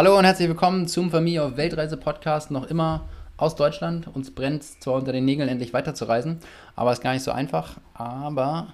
Hallo 0.00 0.16
und 0.16 0.24
herzlich 0.24 0.48
willkommen 0.48 0.88
zum 0.88 1.10
Familie 1.10 1.44
auf 1.44 1.58
Weltreise 1.58 1.98
Podcast. 1.98 2.50
Noch 2.50 2.70
immer 2.70 3.06
aus 3.36 3.54
Deutschland. 3.54 4.08
Uns 4.08 4.34
brennt 4.34 4.64
zwar 4.64 4.94
unter 4.94 5.12
den 5.12 5.26
Nägeln, 5.26 5.46
endlich 5.46 5.74
weiterzureisen, 5.74 6.38
aber 6.74 6.90
ist 6.90 7.02
gar 7.02 7.12
nicht 7.12 7.22
so 7.22 7.32
einfach. 7.32 7.76
Aber 7.92 8.68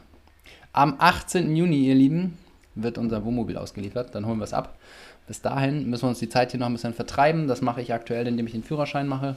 am 0.73 0.95
18. 1.01 1.57
Juni, 1.57 1.79
ihr 1.89 1.97
Lieben, 1.97 2.39
wird 2.77 2.97
unser 2.97 3.25
Wohnmobil 3.25 3.59
ausgeliefert. 3.59 4.15
Dann 4.15 4.25
holen 4.25 4.39
wir 4.39 4.45
es 4.45 4.53
ab. 4.55 4.79
Bis 5.27 5.43
dahin 5.43 5.91
müssen 5.91 6.05
wir 6.05 6.11
uns 6.11 6.21
die 6.21 6.29
Zeit 6.29 6.53
hier 6.53 6.61
noch 6.61 6.69
ein 6.69 6.75
bisschen 6.75 6.95
vertreiben. 6.95 7.49
Das 7.49 7.61
mache 7.61 7.83
ich 7.83 7.93
aktuell, 7.93 8.29
indem 8.29 8.47
ich 8.47 8.53
den 8.53 8.63
Führerschein 8.63 9.09
mache 9.09 9.35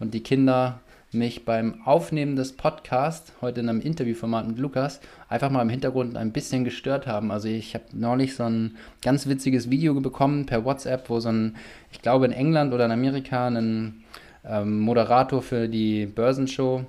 und 0.00 0.12
die 0.12 0.22
Kinder 0.22 0.80
mich 1.14 1.44
beim 1.44 1.82
Aufnehmen 1.84 2.36
des 2.36 2.56
Podcasts, 2.56 3.32
heute 3.40 3.60
in 3.60 3.68
einem 3.68 3.80
Interviewformat 3.80 4.46
mit 4.48 4.58
Lukas, 4.58 5.00
einfach 5.28 5.50
mal 5.50 5.62
im 5.62 5.68
Hintergrund 5.68 6.16
ein 6.16 6.32
bisschen 6.32 6.64
gestört 6.64 7.06
haben. 7.06 7.30
Also 7.30 7.48
ich 7.48 7.74
habe 7.74 7.84
neulich 7.92 8.34
so 8.34 8.44
ein 8.44 8.76
ganz 9.02 9.26
witziges 9.26 9.70
Video 9.70 9.94
bekommen 10.00 10.46
per 10.46 10.64
WhatsApp, 10.64 11.10
wo 11.10 11.20
so 11.20 11.28
ein, 11.28 11.56
ich 11.90 12.02
glaube 12.02 12.24
in 12.24 12.32
England 12.32 12.72
oder 12.72 12.86
in 12.86 12.92
Amerika, 12.92 13.48
ein 13.48 14.04
ähm, 14.44 14.80
Moderator 14.80 15.42
für 15.42 15.68
die 15.68 16.06
Börsenshow 16.06 16.84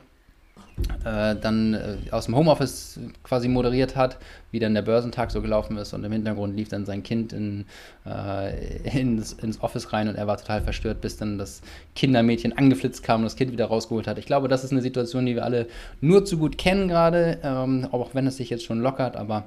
äh, 1.05 1.35
dann 1.35 1.73
äh, 1.73 1.97
aus 2.11 2.25
dem 2.25 2.35
Homeoffice 2.35 2.99
quasi 3.23 3.47
moderiert 3.47 3.95
hat, 3.95 4.17
wie 4.51 4.59
dann 4.59 4.73
der 4.73 4.81
Börsentag 4.81 5.31
so 5.31 5.41
gelaufen 5.41 5.77
ist 5.77 5.93
und 5.93 6.03
im 6.03 6.11
Hintergrund 6.11 6.55
lief 6.55 6.69
dann 6.69 6.85
sein 6.85 7.03
Kind 7.03 7.33
in, 7.33 7.65
äh, 8.05 8.99
ins, 8.99 9.33
ins, 9.33 9.61
Office 9.61 9.93
rein 9.93 10.07
und 10.07 10.15
er 10.15 10.27
war 10.27 10.37
total 10.37 10.61
verstört, 10.61 11.01
bis 11.01 11.17
dann 11.17 11.37
das 11.37 11.61
Kindermädchen 11.95 12.57
angeflitzt 12.57 13.03
kam 13.03 13.21
und 13.21 13.25
das 13.25 13.35
Kind 13.35 13.51
wieder 13.51 13.65
rausgeholt 13.65 14.07
hat. 14.07 14.17
Ich 14.17 14.25
glaube, 14.25 14.47
das 14.47 14.63
ist 14.63 14.71
eine 14.71 14.81
Situation, 14.81 15.25
die 15.25 15.35
wir 15.35 15.45
alle 15.45 15.67
nur 16.01 16.25
zu 16.25 16.37
gut 16.37 16.57
kennen 16.57 16.87
gerade, 16.87 17.39
ähm, 17.43 17.87
auch 17.91 18.15
wenn 18.15 18.27
es 18.27 18.37
sich 18.37 18.49
jetzt 18.49 18.63
schon 18.63 18.81
lockert, 18.81 19.15
aber 19.15 19.45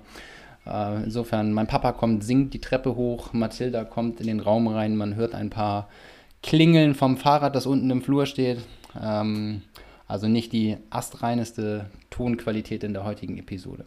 äh, 0.67 1.05
insofern, 1.05 1.53
mein 1.53 1.67
Papa 1.67 1.93
kommt, 1.93 2.25
singt 2.25 2.55
die 2.55 2.61
Treppe 2.61 2.97
hoch, 2.97 3.33
Mathilda 3.33 3.85
kommt 3.85 4.21
in 4.21 4.27
den 4.27 4.41
Raum 4.41 4.69
rein, 4.69 4.97
man 4.97 5.15
hört 5.15 5.35
ein 5.35 5.51
paar 5.51 5.89
Klingeln 6.43 6.95
vom 6.95 7.17
Fahrrad, 7.17 7.57
das 7.57 7.67
unten 7.67 7.91
im 7.91 8.03
Flur 8.03 8.27
steht. 8.27 8.59
Ähm, 9.01 9.63
also 10.09 10.29
nicht 10.29 10.53
die 10.53 10.77
astreineste 10.91 11.87
Tonqualität 12.11 12.85
in 12.85 12.93
der 12.93 13.05
heutigen 13.05 13.39
Episode. 13.39 13.85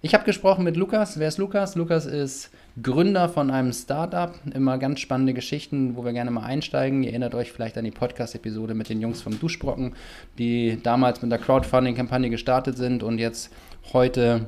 Ich 0.00 0.14
habe 0.14 0.24
gesprochen 0.24 0.64
mit 0.64 0.76
Lukas. 0.76 1.18
Wer 1.18 1.28
ist 1.28 1.38
Lukas? 1.38 1.74
Lukas 1.74 2.06
ist 2.06 2.50
Gründer 2.82 3.28
von 3.28 3.50
einem 3.50 3.72
Startup. 3.72 4.32
Immer 4.54 4.78
ganz 4.78 5.00
spannende 5.00 5.34
Geschichten, 5.34 5.96
wo 5.96 6.04
wir 6.04 6.12
gerne 6.12 6.30
mal 6.30 6.44
einsteigen. 6.44 7.02
Ihr 7.02 7.10
erinnert 7.10 7.34
euch 7.34 7.52
vielleicht 7.52 7.76
an 7.76 7.84
die 7.84 7.90
Podcast-Episode 7.90 8.74
mit 8.74 8.88
den 8.88 9.00
Jungs 9.00 9.20
vom 9.20 9.38
Duschbrocken, 9.38 9.94
die 10.38 10.78
damals 10.82 11.20
mit 11.20 11.30
der 11.30 11.38
Crowdfunding-Kampagne 11.38 12.30
gestartet 12.30 12.76
sind 12.76 13.02
und 13.02 13.18
jetzt 13.18 13.52
heute 13.92 14.46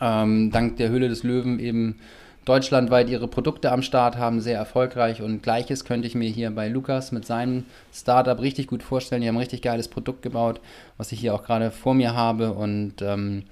ähm, 0.00 0.50
dank 0.50 0.76
der 0.76 0.90
Höhle 0.90 1.08
des 1.08 1.22
Löwen 1.22 1.58
eben 1.58 2.00
deutschlandweit 2.48 3.10
ihre 3.10 3.28
Produkte 3.28 3.70
am 3.72 3.82
Start 3.82 4.16
haben, 4.16 4.40
sehr 4.40 4.56
erfolgreich. 4.56 5.22
Und 5.22 5.42
gleiches 5.42 5.84
könnte 5.84 6.06
ich 6.06 6.14
mir 6.14 6.28
hier 6.28 6.50
bei 6.50 6.68
Lukas 6.68 7.12
mit 7.12 7.26
seinem 7.26 7.64
Startup 7.92 8.40
richtig 8.40 8.66
gut 8.66 8.82
vorstellen. 8.82 9.22
Die 9.22 9.28
haben 9.28 9.36
ein 9.36 9.40
richtig 9.40 9.62
geiles 9.62 9.88
Produkt 9.88 10.22
gebaut, 10.22 10.60
was 10.96 11.12
ich 11.12 11.20
hier 11.20 11.34
auch 11.34 11.42
gerade 11.42 11.70
vor 11.70 11.94
mir 11.94 12.14
habe. 12.14 12.52
Und 12.52 13.02
ähm, 13.02 13.44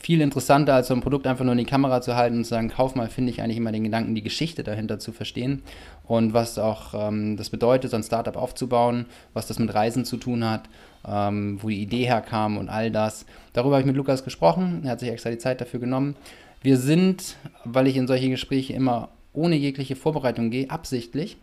viel 0.00 0.20
interessanter, 0.20 0.74
als 0.74 0.88
so 0.88 0.94
ein 0.94 1.00
Produkt 1.00 1.26
einfach 1.26 1.44
nur 1.44 1.52
in 1.52 1.58
die 1.58 1.64
Kamera 1.64 2.00
zu 2.00 2.16
halten 2.16 2.38
und 2.38 2.44
zu 2.44 2.50
sagen, 2.50 2.68
kauf 2.68 2.94
mal, 2.94 3.08
finde 3.08 3.30
ich 3.30 3.40
eigentlich 3.40 3.56
immer 3.56 3.72
den 3.72 3.84
Gedanken, 3.84 4.14
die 4.14 4.22
Geschichte 4.22 4.62
dahinter 4.62 4.98
zu 4.98 5.12
verstehen 5.12 5.62
und 6.06 6.32
was 6.32 6.58
auch 6.58 6.94
ähm, 6.94 7.36
das 7.36 7.50
bedeutet, 7.50 7.90
so 7.90 7.96
ein 7.96 8.02
Startup 8.02 8.36
aufzubauen, 8.36 9.06
was 9.32 9.46
das 9.46 9.58
mit 9.58 9.72
Reisen 9.74 10.04
zu 10.04 10.16
tun 10.16 10.48
hat, 10.48 10.68
ähm, 11.06 11.58
wo 11.62 11.68
die 11.68 11.82
Idee 11.82 12.04
herkam 12.04 12.58
und 12.58 12.68
all 12.68 12.90
das. 12.90 13.26
Darüber 13.52 13.76
habe 13.76 13.82
ich 13.82 13.86
mit 13.86 13.96
Lukas 13.96 14.24
gesprochen, 14.24 14.82
er 14.84 14.92
hat 14.92 15.00
sich 15.00 15.10
extra 15.10 15.30
die 15.30 15.38
Zeit 15.38 15.60
dafür 15.60 15.80
genommen. 15.80 16.16
Wir 16.66 16.78
sind, 16.78 17.36
weil 17.64 17.86
ich 17.86 17.96
in 17.96 18.08
solche 18.08 18.28
Gespräche 18.28 18.72
immer 18.72 19.10
ohne 19.32 19.54
jegliche 19.54 19.94
Vorbereitung 19.94 20.50
gehe, 20.50 20.68
absichtlich 20.68 21.36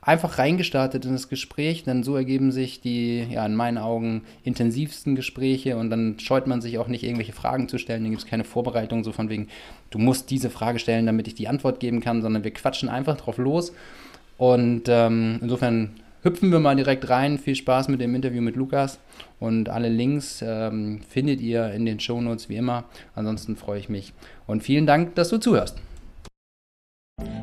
einfach 0.00 0.38
reingestartet 0.38 1.04
in 1.04 1.12
das 1.12 1.28
Gespräch, 1.28 1.82
denn 1.82 2.04
so 2.04 2.14
ergeben 2.14 2.52
sich 2.52 2.80
die, 2.80 3.26
ja, 3.32 3.44
in 3.44 3.56
meinen 3.56 3.78
Augen 3.78 4.22
intensivsten 4.44 5.16
Gespräche 5.16 5.76
und 5.76 5.90
dann 5.90 6.20
scheut 6.20 6.46
man 6.46 6.60
sich 6.60 6.78
auch 6.78 6.86
nicht, 6.86 7.02
irgendwelche 7.02 7.32
Fragen 7.32 7.66
zu 7.66 7.78
stellen. 7.78 8.04
Dann 8.04 8.12
gibt 8.12 8.22
es 8.22 8.30
keine 8.30 8.44
Vorbereitung, 8.44 9.02
so 9.02 9.10
von 9.10 9.28
wegen, 9.28 9.48
du 9.90 9.98
musst 9.98 10.30
diese 10.30 10.50
Frage 10.50 10.78
stellen, 10.78 11.04
damit 11.04 11.26
ich 11.26 11.34
die 11.34 11.48
Antwort 11.48 11.80
geben 11.80 12.00
kann, 12.00 12.22
sondern 12.22 12.44
wir 12.44 12.52
quatschen 12.52 12.88
einfach 12.88 13.16
drauf 13.16 13.38
los. 13.38 13.72
Und 14.38 14.84
ähm, 14.86 15.40
insofern 15.42 15.96
hüpfen 16.22 16.52
wir 16.52 16.60
mal 16.60 16.76
direkt 16.76 17.08
rein. 17.08 17.38
Viel 17.38 17.56
Spaß 17.56 17.88
mit 17.88 18.00
dem 18.00 18.14
Interview 18.14 18.40
mit 18.40 18.54
Lukas 18.54 19.00
und 19.40 19.68
alle 19.68 19.88
Links 19.88 20.44
ähm, 20.46 21.00
findet 21.08 21.40
ihr 21.40 21.72
in 21.72 21.86
den 21.86 21.98
Shownotes 21.98 22.48
wie 22.48 22.56
immer. 22.56 22.84
Ansonsten 23.14 23.56
freue 23.56 23.80
ich 23.80 23.88
mich 23.88 24.12
und 24.46 24.62
vielen 24.62 24.86
Dank, 24.86 25.16
dass 25.16 25.30
du 25.30 25.38
zuhörst. 25.38 25.76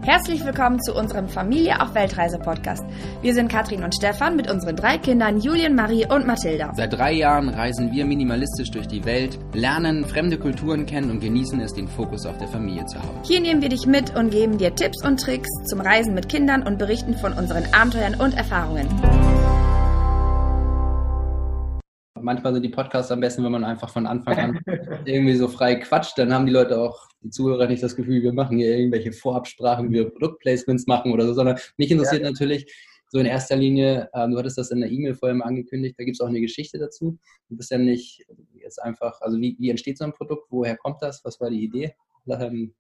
Herzlich 0.04 0.46
willkommen 0.46 0.82
zu 0.82 0.96
unserem 0.96 1.28
Familie 1.28 1.82
auf 1.82 1.94
Weltreise 1.94 2.40
Podcast. 2.40 2.86
Wir 3.22 3.34
sind 3.34 3.52
Katrin 3.52 3.84
und 3.84 3.94
Stefan 3.94 4.38
mit 4.38 4.50
unseren 4.50 4.78
drei 4.78 4.98
Kindern 4.98 5.42
Julien, 5.42 5.76
Marie 5.76 6.06
und 6.06 6.26
Mathilda. 6.26 6.72
Seit 6.76 6.94
drei 6.94 7.12
Jahren 7.12 7.50
reisen 7.50 7.92
wir 7.92 8.06
minimalistisch 8.06 8.72
durch 8.72 8.88
die 8.88 9.04
Welt, 9.04 9.38
lernen 9.54 10.06
fremde 10.06 10.38
Kulturen 10.38 10.86
kennen 10.86 11.12
und 11.12 11.20
genießen 11.20 11.60
es, 11.60 11.74
den 11.74 11.90
Fokus 11.90 12.26
auf 12.26 12.38
der 12.38 12.48
Familie 12.48 12.86
zu 12.86 12.98
haben. 13.00 13.20
Hier 13.24 13.42
nehmen 13.42 13.62
wir 13.62 13.70
dich 13.70 13.86
mit 13.86 14.16
und 14.16 14.30
geben 14.30 14.58
dir 14.58 14.74
Tipps 14.74 15.04
und 15.04 15.20
Tricks 15.20 15.50
zum 15.66 15.82
Reisen 15.82 16.14
mit 16.14 16.30
Kindern 16.30 16.64
und 16.64 16.78
berichten 16.80 17.18
von 17.18 17.34
unseren 17.34 17.66
Abenteuern 17.74 18.16
und 18.16 18.34
Erfahrungen. 18.34 18.88
Manchmal 22.22 22.54
sind 22.54 22.64
die 22.64 22.70
Podcasts 22.70 23.12
am 23.12 23.20
besten, 23.20 23.44
wenn 23.44 23.52
man 23.52 23.64
einfach 23.64 23.90
von 23.90 24.06
Anfang 24.06 24.38
an 24.38 24.60
irgendwie 25.06 25.36
so 25.36 25.48
frei 25.48 25.76
quatscht. 25.76 26.18
Dann 26.18 26.34
haben 26.34 26.46
die 26.46 26.52
Leute 26.52 26.80
auch, 26.80 27.08
die 27.22 27.30
Zuhörer, 27.30 27.68
nicht 27.68 27.84
das 27.84 27.96
Gefühl, 27.96 28.22
wir 28.22 28.34
machen 28.34 28.58
hier 28.58 28.78
irgendwelche 28.78 29.12
Vorabsprachen, 29.12 29.90
wie 29.90 29.96
wir 29.96 30.10
Produktplacements 30.10 30.88
machen 30.88 31.12
oder 31.12 31.26
so, 31.26 31.34
sondern 31.34 31.58
mich 31.78 31.92
interessiert 31.92 32.22
ja. 32.22 32.30
natürlich 32.30 32.72
so 33.10 33.20
in 33.20 33.26
erster 33.26 33.56
Linie, 33.56 34.10
ähm, 34.14 34.32
du 34.32 34.38
hattest 34.38 34.58
das 34.58 34.72
in 34.72 34.82
der 34.82 34.92
E-Mail 34.92 35.16
vorher 35.16 35.36
mal 35.36 35.46
angekündigt, 35.46 35.96
da 35.98 36.04
gibt 36.04 36.16
es 36.16 36.22
auch 36.22 36.28
eine 36.28 36.42
Geschichte 36.42 36.78
dazu. 36.78 37.18
Du 37.50 37.56
bist 37.56 37.72
ja 37.72 37.78
nicht 37.78 38.26
jetzt 38.54 38.82
einfach, 38.82 39.22
also 39.22 39.40
wie, 39.40 39.56
wie 39.60 39.70
entsteht 39.70 39.98
so 39.98 40.04
ein 40.04 40.14
Produkt? 40.14 40.48
Woher 40.50 40.76
kommt 40.78 41.02
das? 41.02 41.24
Was 41.24 41.40
war 41.40 41.50
die 41.50 41.64
Idee? 41.64 41.96
Ähm, 42.28 42.74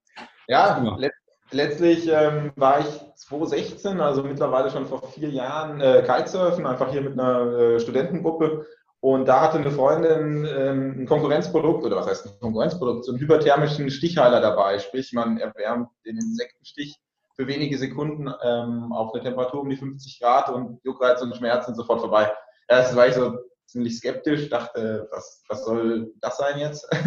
ja, 0.47 0.97
let 0.97 1.13
letztlich 1.51 2.09
ähm, 2.11 2.51
war 2.55 2.81
ich 2.81 3.15
2016, 3.15 4.01
also 4.01 4.23
mittlerweile 4.23 4.69
schon 4.69 4.85
vor 4.85 5.01
vier 5.07 5.29
Jahren, 5.29 5.79
äh, 5.79 6.03
Kitesurfen, 6.05 6.65
einfach 6.65 6.91
hier 6.91 7.01
mit 7.01 7.13
einer 7.13 7.57
äh, 7.57 7.79
Studentengruppe 7.79 8.65
und 8.99 9.27
da 9.27 9.41
hatte 9.41 9.59
eine 9.59 9.71
Freundin 9.71 10.45
ähm, 10.45 11.01
ein 11.01 11.05
Konkurrenzprodukt, 11.05 11.85
oder 11.85 11.97
was 11.97 12.07
heißt 12.07 12.25
ein 12.25 12.39
Konkurrenzprodukt, 12.39 13.05
so 13.05 13.11
einen 13.11 13.21
hyperthermischen 13.21 13.89
Stichheiler 13.91 14.41
dabei. 14.41 14.79
Sprich, 14.79 15.13
man 15.13 15.37
erwärmt 15.37 15.89
den 16.05 16.17
Insektenstich 16.17 16.99
für 17.35 17.47
wenige 17.47 17.77
Sekunden 17.77 18.27
ähm, 18.43 18.91
auf 18.91 19.13
eine 19.13 19.23
Temperatur 19.23 19.61
um 19.61 19.69
die 19.69 19.77
50 19.77 20.19
Grad 20.19 20.49
und 20.49 20.79
Juckreiz 20.83 21.21
und 21.21 21.35
Schmerz 21.35 21.67
sind 21.67 21.75
sofort 21.75 22.01
vorbei. 22.01 22.31
Erst 22.67 22.95
war 22.95 23.07
ich 23.07 23.13
so 23.13 23.37
ziemlich 23.67 23.97
skeptisch, 23.97 24.49
dachte, 24.49 25.07
was, 25.11 25.43
was 25.47 25.63
soll 25.63 26.13
das 26.19 26.37
sein 26.37 26.57
jetzt? 26.57 26.87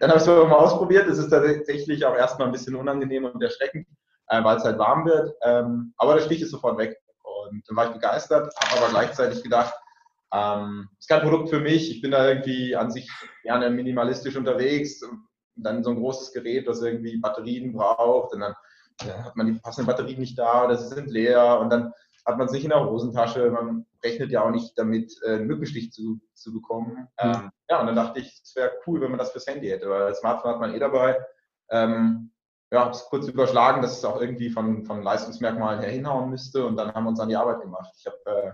Dann 0.00 0.10
habe 0.10 0.18
ich 0.18 0.22
es 0.22 0.26
mal 0.26 0.52
ausprobiert. 0.52 1.06
Es 1.06 1.18
ist 1.18 1.30
tatsächlich 1.30 2.04
auch 2.04 2.16
erstmal 2.16 2.48
ein 2.48 2.52
bisschen 2.52 2.74
unangenehm 2.74 3.26
und 3.26 3.40
erschreckend, 3.40 3.86
äh, 4.26 4.42
weil 4.42 4.56
es 4.56 4.64
halt 4.64 4.78
warm 4.78 5.04
wird. 5.04 5.32
Ähm, 5.42 5.94
aber 5.98 6.14
der 6.14 6.22
Stich 6.22 6.42
ist 6.42 6.50
sofort 6.50 6.78
weg. 6.78 6.98
Und 7.22 7.62
dann 7.68 7.76
war 7.76 7.86
ich 7.86 7.92
begeistert, 7.92 8.52
habe 8.56 8.80
aber 8.80 8.90
gleichzeitig 8.90 9.42
gedacht, 9.42 9.74
ähm, 10.32 10.88
ist 10.98 11.08
kein 11.08 11.22
Produkt 11.22 11.50
für 11.50 11.60
mich. 11.60 11.90
Ich 11.90 12.00
bin 12.00 12.10
da 12.10 12.26
irgendwie 12.28 12.74
an 12.74 12.90
sich 12.90 13.10
gerne 13.42 13.70
minimalistisch 13.70 14.36
unterwegs. 14.36 15.02
Und 15.02 15.26
dann 15.54 15.84
so 15.84 15.90
ein 15.90 15.96
großes 15.96 16.32
Gerät, 16.32 16.66
das 16.66 16.82
irgendwie 16.82 17.18
Batterien 17.18 17.72
braucht. 17.72 18.32
Und 18.34 18.40
dann, 18.40 18.54
dann 18.98 19.24
hat 19.24 19.36
man 19.36 19.46
die 19.46 19.60
passenden 19.60 19.86
Batterien 19.86 20.20
nicht 20.20 20.38
da 20.38 20.64
oder 20.64 20.76
sie 20.76 20.94
sind 20.94 21.10
leer. 21.10 21.60
Und 21.60 21.70
dann 21.70 21.92
hat 22.24 22.38
man 22.38 22.46
es 22.46 22.52
nicht 22.52 22.64
in 22.64 22.70
der 22.70 22.88
Hosentasche. 22.88 23.50
Man 23.50 23.86
rechnet 24.02 24.30
ja 24.30 24.42
auch 24.42 24.50
nicht 24.50 24.78
damit, 24.78 25.12
äh, 25.24 25.34
einen 25.34 25.46
Mückenstich 25.46 25.92
zu, 25.92 26.20
zu 26.34 26.52
bekommen. 26.52 27.08
Mhm. 27.22 27.32
Ähm, 27.32 27.50
ja, 27.68 27.80
und 27.80 27.86
dann 27.86 27.96
dachte 27.96 28.20
ich, 28.20 28.40
es 28.42 28.56
wäre 28.56 28.72
cool, 28.86 29.00
wenn 29.00 29.10
man 29.10 29.18
das 29.18 29.32
fürs 29.32 29.46
Handy 29.46 29.68
hätte, 29.68 29.88
weil 29.90 30.08
das 30.08 30.20
Smartphone 30.20 30.52
hat 30.52 30.60
man 30.60 30.74
eh 30.74 30.78
dabei. 30.78 31.18
Ähm, 31.70 32.30
ja, 32.70 32.80
habe 32.80 32.92
es 32.92 33.04
kurz 33.04 33.28
überschlagen, 33.28 33.82
dass 33.82 33.98
es 33.98 34.04
auch 34.04 34.18
irgendwie 34.18 34.48
von, 34.48 34.86
von 34.86 35.02
Leistungsmerkmalen 35.02 35.80
her 35.80 35.90
hinhauen 35.90 36.30
müsste. 36.30 36.64
Und 36.64 36.76
dann 36.76 36.94
haben 36.94 37.04
wir 37.04 37.10
uns 37.10 37.20
an 37.20 37.28
die 37.28 37.36
Arbeit 37.36 37.60
gemacht. 37.60 37.92
Ich 37.98 38.06
habe 38.06 38.16
äh, 38.24 38.52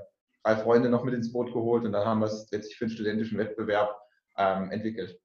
drei 0.49 0.57
Freunde 0.57 0.89
noch 0.89 1.05
mit 1.05 1.15
ins 1.15 1.33
Boot 1.33 1.53
geholt 1.53 1.85
und 1.85 1.93
dann 1.93 2.07
haben 2.07 2.21
wir 2.21 2.27
es 2.27 2.49
letztlich 2.51 2.77
für 2.77 2.87
den 2.87 2.91
studentischen 2.91 3.39
Wettbewerb 3.39 3.95
ähm, 4.39 4.71
entwickelt. 4.71 5.19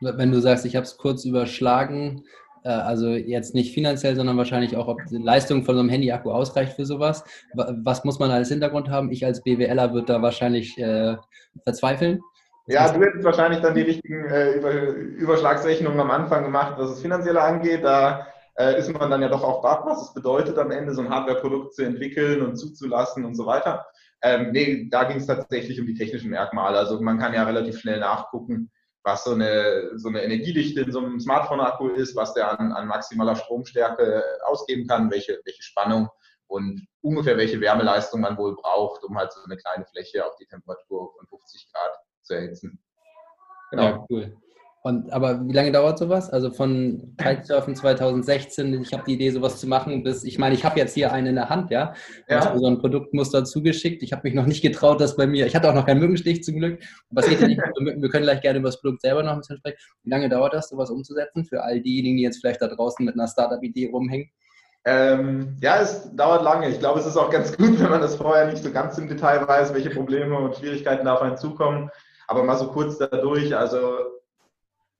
Wenn 0.00 0.32
du 0.32 0.40
sagst, 0.40 0.64
ich 0.64 0.76
habe 0.76 0.84
es 0.84 0.96
kurz 0.96 1.24
überschlagen, 1.24 2.24
äh, 2.64 2.70
also 2.70 3.10
jetzt 3.10 3.54
nicht 3.54 3.74
finanziell, 3.74 4.16
sondern 4.16 4.36
wahrscheinlich 4.36 4.76
auch, 4.76 4.88
ob 4.88 4.98
die 5.06 5.18
Leistung 5.18 5.64
von 5.64 5.74
so 5.74 5.80
einem 5.80 5.90
Handy-Akku 5.90 6.30
ausreicht 6.30 6.72
für 6.72 6.86
sowas. 6.86 7.22
Was 7.54 8.04
muss 8.04 8.18
man 8.18 8.30
als 8.30 8.48
Hintergrund 8.48 8.88
haben? 8.88 9.12
Ich 9.12 9.24
als 9.24 9.42
BWLer 9.42 9.92
würde 9.92 10.06
da 10.06 10.22
wahrscheinlich 10.22 10.76
äh, 10.78 11.16
verzweifeln. 11.64 12.20
Ja, 12.66 12.90
du 12.92 13.02
hättest 13.02 13.24
wahrscheinlich 13.24 13.60
dann 13.60 13.74
die 13.74 13.82
richtigen 13.82 14.24
äh, 14.26 14.52
Überschlagsrechnungen 15.18 16.00
am 16.00 16.10
Anfang 16.10 16.44
gemacht, 16.44 16.74
was 16.78 16.90
es 16.90 17.02
finanzielle 17.02 17.42
angeht. 17.42 17.84
Da 17.84 18.26
äh, 18.60 18.78
ist 18.78 18.92
man 18.92 19.10
dann 19.10 19.22
ja 19.22 19.28
doch 19.28 19.42
auch 19.42 19.62
da, 19.62 19.82
was 19.86 20.02
es 20.02 20.14
bedeutet, 20.14 20.58
am 20.58 20.70
Ende 20.70 20.92
so 20.92 21.00
ein 21.00 21.08
Hardware-Produkt 21.08 21.74
zu 21.74 21.82
entwickeln 21.82 22.42
und 22.42 22.56
zuzulassen 22.56 23.24
und 23.24 23.34
so 23.34 23.46
weiter. 23.46 23.86
Ähm, 24.22 24.50
nee, 24.52 24.86
da 24.90 25.04
ging 25.04 25.16
es 25.16 25.26
tatsächlich 25.26 25.80
um 25.80 25.86
die 25.86 25.94
technischen 25.94 26.28
Merkmale. 26.28 26.76
Also 26.76 27.00
man 27.00 27.18
kann 27.18 27.32
ja 27.32 27.44
relativ 27.44 27.80
schnell 27.80 28.00
nachgucken, 28.00 28.70
was 29.02 29.24
so 29.24 29.32
eine, 29.32 29.92
so 29.94 30.08
eine 30.08 30.22
Energiedichte 30.22 30.82
in 30.82 30.92
so 30.92 30.98
einem 30.98 31.18
Smartphone-Akku 31.20 31.88
ist, 31.88 32.14
was 32.16 32.34
der 32.34 32.60
an, 32.60 32.72
an 32.72 32.86
maximaler 32.86 33.34
Stromstärke 33.34 34.22
ausgeben 34.44 34.86
kann, 34.86 35.10
welche, 35.10 35.40
welche 35.46 35.62
Spannung 35.62 36.10
und 36.46 36.86
ungefähr 37.00 37.38
welche 37.38 37.62
Wärmeleistung 37.62 38.20
man 38.20 38.36
wohl 38.36 38.56
braucht, 38.56 39.04
um 39.04 39.16
halt 39.16 39.32
so 39.32 39.40
eine 39.42 39.56
kleine 39.56 39.86
Fläche 39.86 40.26
auf 40.26 40.36
die 40.36 40.46
Temperatur 40.46 41.14
von 41.16 41.26
50 41.26 41.72
Grad 41.72 41.92
zu 42.20 42.34
erhitzen. 42.34 42.78
Genau. 43.70 43.82
Ja, 43.84 44.06
cool. 44.10 44.36
Und, 44.82 45.12
aber 45.12 45.46
wie 45.46 45.52
lange 45.52 45.72
dauert 45.72 45.98
sowas? 45.98 46.30
Also 46.30 46.50
von 46.50 47.14
Kitesurfen 47.18 47.74
2016, 47.76 48.80
ich 48.80 48.92
habe 48.94 49.04
die 49.06 49.12
Idee, 49.12 49.30
sowas 49.30 49.60
zu 49.60 49.66
machen, 49.66 50.02
bis, 50.02 50.24
ich 50.24 50.38
meine, 50.38 50.54
ich 50.54 50.64
habe 50.64 50.78
jetzt 50.78 50.94
hier 50.94 51.12
einen 51.12 51.26
in 51.26 51.34
der 51.34 51.50
Hand, 51.50 51.70
ja. 51.70 51.92
ja. 52.28 52.56
so 52.56 52.66
ein 52.66 52.78
Produktmuster 52.78 53.44
zugeschickt. 53.44 54.02
Ich 54.02 54.12
habe 54.12 54.22
mich 54.24 54.34
noch 54.34 54.46
nicht 54.46 54.62
getraut, 54.62 55.00
dass 55.00 55.16
bei 55.16 55.26
mir, 55.26 55.46
ich 55.46 55.54
hatte 55.54 55.68
auch 55.68 55.74
noch 55.74 55.84
keinen 55.84 56.00
Mückenstich 56.00 56.42
zum 56.42 56.56
Glück, 56.56 56.80
es 57.14 57.28
geht 57.28 57.40
ja 57.40 57.48
nicht 57.48 57.60
Wir 57.76 58.08
können 58.08 58.24
gleich 58.24 58.40
gerne 58.40 58.58
über 58.58 58.68
das 58.68 58.80
Produkt 58.80 59.02
selber 59.02 59.22
noch 59.22 59.32
ein 59.32 59.40
bisschen 59.40 59.58
sprechen. 59.58 59.76
Wie 60.02 60.10
lange 60.10 60.30
dauert 60.30 60.54
das, 60.54 60.70
sowas 60.70 60.90
umzusetzen 60.90 61.44
für 61.44 61.62
all 61.62 61.80
diejenigen, 61.82 62.16
die 62.16 62.22
jetzt 62.22 62.40
vielleicht 62.40 62.62
da 62.62 62.68
draußen 62.68 63.04
mit 63.04 63.14
einer 63.14 63.28
Startup-Idee 63.28 63.90
rumhängen? 63.92 64.30
Ähm, 64.86 65.58
ja, 65.60 65.82
es 65.82 66.10
dauert 66.16 66.42
lange. 66.42 66.70
Ich 66.70 66.78
glaube, 66.78 67.00
es 67.00 67.06
ist 67.06 67.18
auch 67.18 67.28
ganz 67.28 67.54
gut, 67.54 67.78
wenn 67.80 67.90
man 67.90 68.00
das 68.00 68.16
vorher 68.16 68.46
nicht 68.46 68.62
so 68.62 68.72
ganz 68.72 68.96
im 68.96 69.08
Detail 69.08 69.46
weiß, 69.46 69.74
welche 69.74 69.90
Probleme 69.90 70.38
und 70.38 70.56
Schwierigkeiten 70.56 71.04
da 71.04 71.14
auf 71.14 71.22
einen 71.22 71.36
zukommen. 71.36 71.90
Aber 72.28 72.44
mal 72.44 72.56
so 72.56 72.68
kurz 72.68 72.96
dadurch, 72.96 73.54
also 73.54 73.98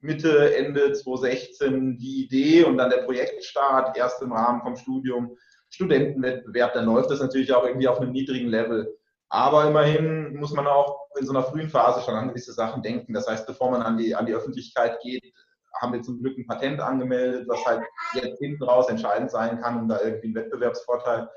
Mitte, 0.00 0.56
Ende 0.56 0.93
2016 0.93 1.99
die 1.99 2.25
Idee 2.25 2.64
und 2.64 2.79
dann 2.79 2.91
der 2.91 3.02
Projektstart, 3.02 3.97
erst 3.97 4.23
im 4.23 4.32
Rahmen 4.32 4.62
vom 4.62 4.76
Studium, 4.76 5.37
Studentenwettbewerb, 5.70 6.73
dann 6.75 6.87
läuft 6.87 7.11
das 7.11 7.20
natürlich 7.20 7.52
auch 7.52 7.64
irgendwie 7.64 7.88
auf 7.88 8.00
einem 8.00 8.12
niedrigen 8.12 8.49
Level. 8.49 8.97
Aber 9.29 9.67
immerhin 9.67 10.35
muss 10.37 10.52
man 10.52 10.67
auch 10.67 11.06
in 11.19 11.26
so 11.26 11.32
einer 11.32 11.44
frühen 11.44 11.69
Phase 11.69 12.05
schon 12.05 12.14
an 12.14 12.29
gewisse 12.29 12.52
Sachen 12.52 12.82
denken. 12.82 13.12
Das 13.12 13.29
heißt, 13.29 13.47
bevor 13.47 13.70
man 13.70 13.82
an 13.82 13.97
die, 13.97 14.14
an 14.14 14.26
die 14.26 14.35
Öffentlichkeit 14.35 14.99
geht, 15.02 15.32
haben 15.81 15.93
wir 15.93 16.02
zum 16.02 16.20
Glück 16.20 16.37
ein 16.37 16.47
Patent 16.47 16.81
angemeldet, 16.81 17.47
was 17.49 17.64
halt 17.64 17.82
jetzt 18.14 18.38
hinten 18.41 18.64
raus 18.64 18.88
entscheidend 18.88 19.31
sein 19.31 19.61
kann, 19.61 19.79
um 19.79 19.88
da 19.88 20.00
irgendwie 20.02 20.26
einen 20.26 20.35
Wettbewerbsvorteil 20.35 21.29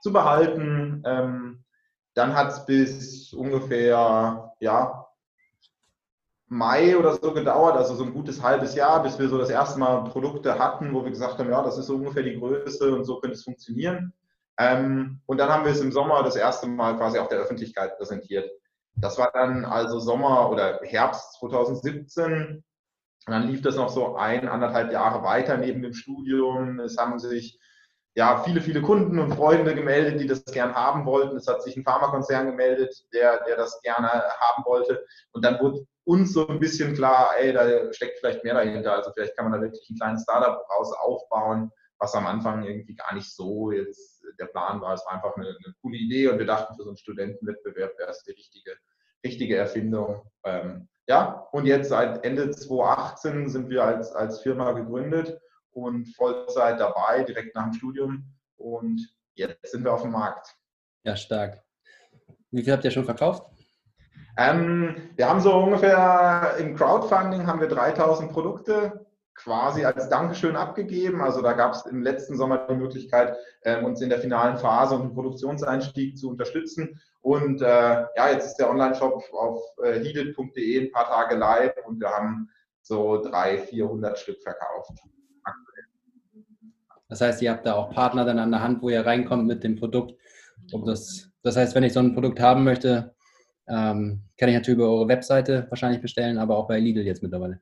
zu 0.00 0.12
behalten. 0.12 1.02
Ähm, 1.04 1.64
dann 2.14 2.34
hat 2.34 2.50
es 2.50 2.66
bis 2.66 3.32
ungefähr 3.32 4.52
ja, 4.60 4.99
Mai 6.52 6.96
oder 6.96 7.14
so 7.14 7.32
gedauert, 7.32 7.76
also 7.76 7.94
so 7.94 8.02
ein 8.02 8.12
gutes 8.12 8.42
halbes 8.42 8.74
Jahr, 8.74 9.04
bis 9.04 9.20
wir 9.20 9.28
so 9.28 9.38
das 9.38 9.50
erste 9.50 9.78
Mal 9.78 10.02
Produkte 10.10 10.58
hatten, 10.58 10.92
wo 10.92 11.04
wir 11.04 11.10
gesagt 11.10 11.38
haben, 11.38 11.48
ja, 11.48 11.62
das 11.62 11.78
ist 11.78 11.86
so 11.86 11.94
ungefähr 11.94 12.24
die 12.24 12.36
Größe 12.38 12.92
und 12.92 13.04
so 13.04 13.20
könnte 13.20 13.36
es 13.36 13.44
funktionieren. 13.44 14.12
Ähm, 14.58 15.20
und 15.26 15.38
dann 15.38 15.48
haben 15.48 15.64
wir 15.64 15.70
es 15.70 15.80
im 15.80 15.92
Sommer 15.92 16.24
das 16.24 16.34
erste 16.34 16.66
Mal 16.66 16.96
quasi 16.96 17.20
auch 17.20 17.28
der 17.28 17.38
Öffentlichkeit 17.38 17.96
präsentiert. 17.96 18.50
Das 18.96 19.16
war 19.16 19.30
dann 19.32 19.64
also 19.64 20.00
Sommer 20.00 20.50
oder 20.50 20.80
Herbst 20.82 21.38
2017. 21.38 22.64
Und 23.26 23.32
dann 23.32 23.46
lief 23.46 23.62
das 23.62 23.76
noch 23.76 23.88
so 23.88 24.16
ein, 24.16 24.48
anderthalb 24.48 24.90
Jahre 24.92 25.22
weiter 25.22 25.56
neben 25.56 25.82
dem 25.82 25.94
Studium. 25.94 26.80
Es 26.80 26.96
haben 26.98 27.20
sich 27.20 27.60
ja, 28.16 28.42
viele, 28.42 28.60
viele 28.60 28.82
Kunden 28.82 29.20
und 29.20 29.34
Freunde 29.34 29.72
gemeldet, 29.74 30.20
die 30.20 30.26
das 30.26 30.44
gern 30.46 30.74
haben 30.74 31.06
wollten. 31.06 31.36
Es 31.36 31.46
hat 31.46 31.62
sich 31.62 31.76
ein 31.76 31.84
Pharmakonzern 31.84 32.46
gemeldet, 32.46 33.06
der, 33.14 33.44
der 33.44 33.56
das 33.56 33.80
gerne 33.82 34.08
haben 34.08 34.64
wollte. 34.64 35.06
Und 35.30 35.44
dann 35.44 35.60
wurde 35.60 35.86
uns 36.10 36.32
so 36.32 36.48
ein 36.48 36.58
bisschen 36.58 36.94
klar, 36.94 37.34
ey, 37.38 37.52
da 37.52 37.92
steckt 37.92 38.18
vielleicht 38.18 38.42
mehr 38.42 38.54
dahinter. 38.54 38.96
Also 38.96 39.12
vielleicht 39.12 39.36
kann 39.36 39.48
man 39.48 39.52
da 39.52 39.64
wirklich 39.64 39.88
ein 39.88 39.96
kleines 39.96 40.22
Startup 40.22 40.60
raus 40.68 40.92
aufbauen, 40.92 41.70
was 42.00 42.14
am 42.14 42.26
Anfang 42.26 42.64
irgendwie 42.64 42.96
gar 42.96 43.14
nicht 43.14 43.32
so 43.32 43.70
jetzt 43.70 44.24
der 44.40 44.46
Plan 44.46 44.80
war. 44.80 44.94
Es 44.94 45.06
war 45.06 45.14
einfach 45.14 45.36
eine, 45.36 45.46
eine 45.46 45.74
coole 45.80 45.96
Idee 45.96 46.26
und 46.26 46.40
wir 46.40 46.46
dachten, 46.46 46.74
für 46.74 46.82
so 46.82 46.90
einen 46.90 46.96
Studentenwettbewerb 46.96 47.96
wäre 47.96 48.10
es 48.10 48.24
die 48.24 48.32
richtige, 48.32 48.72
richtige 49.24 49.56
Erfindung. 49.56 50.28
Ähm, 50.44 50.88
ja, 51.06 51.46
und 51.52 51.66
jetzt 51.66 51.90
seit 51.90 52.24
Ende 52.24 52.50
2018 52.50 53.48
sind 53.48 53.70
wir 53.70 53.84
als, 53.84 54.12
als 54.12 54.40
Firma 54.40 54.72
gegründet 54.72 55.40
und 55.70 56.06
Vollzeit 56.16 56.80
dabei, 56.80 57.22
direkt 57.22 57.54
nach 57.54 57.64
dem 57.64 57.74
Studium. 57.74 58.34
Und 58.56 59.00
jetzt 59.34 59.70
sind 59.70 59.84
wir 59.84 59.92
auf 59.92 60.02
dem 60.02 60.10
Markt. 60.10 60.56
Ja, 61.04 61.14
stark. 61.14 61.62
Wie 62.50 62.64
viel 62.64 62.72
habt 62.72 62.84
ihr 62.84 62.90
schon 62.90 63.04
verkauft? 63.04 63.49
Ähm, 64.36 64.96
wir 65.16 65.28
haben 65.28 65.40
so 65.40 65.54
ungefähr 65.54 66.54
im 66.58 66.76
Crowdfunding 66.76 67.46
haben 67.46 67.60
wir 67.60 67.68
3000 67.68 68.32
Produkte 68.32 69.06
quasi 69.34 69.84
als 69.84 70.08
Dankeschön 70.08 70.56
abgegeben. 70.56 71.20
Also 71.20 71.40
da 71.42 71.52
gab 71.52 71.72
es 71.72 71.86
im 71.86 72.02
letzten 72.02 72.36
Sommer 72.36 72.66
die 72.68 72.74
Möglichkeit, 72.74 73.36
ähm, 73.64 73.84
uns 73.84 74.00
in 74.00 74.10
der 74.10 74.18
finalen 74.18 74.56
Phase 74.58 74.94
und 74.94 75.02
im 75.02 75.14
Produktionseinstieg 75.14 76.18
zu 76.18 76.30
unterstützen. 76.30 77.00
Und 77.22 77.62
äh, 77.62 78.04
ja, 78.16 78.30
jetzt 78.30 78.46
ist 78.46 78.56
der 78.56 78.70
Online-Shop 78.70 79.22
auf 79.32 79.62
äh, 79.82 80.00
heated.de 80.00 80.86
ein 80.86 80.92
paar 80.92 81.06
Tage 81.06 81.36
live 81.36 81.74
und 81.86 82.00
wir 82.00 82.08
haben 82.08 82.50
so 82.82 83.22
300, 83.22 83.68
400 83.68 84.18
Stück 84.18 84.42
verkauft. 84.42 84.92
Das 87.08 87.20
heißt, 87.20 87.42
ihr 87.42 87.50
habt 87.50 87.66
da 87.66 87.74
auch 87.74 87.90
Partner 87.90 88.24
dann 88.24 88.38
an 88.38 88.52
der 88.52 88.62
Hand, 88.62 88.82
wo 88.82 88.88
ihr 88.88 89.04
reinkommt 89.04 89.46
mit 89.46 89.64
dem 89.64 89.76
Produkt. 89.76 90.14
Um 90.72 90.84
das, 90.84 91.30
das 91.42 91.56
heißt, 91.56 91.74
wenn 91.74 91.82
ich 91.82 91.92
so 91.92 92.00
ein 92.00 92.14
Produkt 92.14 92.38
haben 92.40 92.62
möchte, 92.62 93.14
ähm, 93.70 94.22
kann 94.36 94.48
ich 94.48 94.54
natürlich 94.54 94.78
über 94.78 94.90
eure 94.90 95.08
Webseite 95.08 95.66
wahrscheinlich 95.70 96.02
bestellen, 96.02 96.38
aber 96.38 96.56
auch 96.56 96.66
bei 96.66 96.78
Lidl 96.78 97.02
jetzt 97.02 97.22
mittlerweile. 97.22 97.60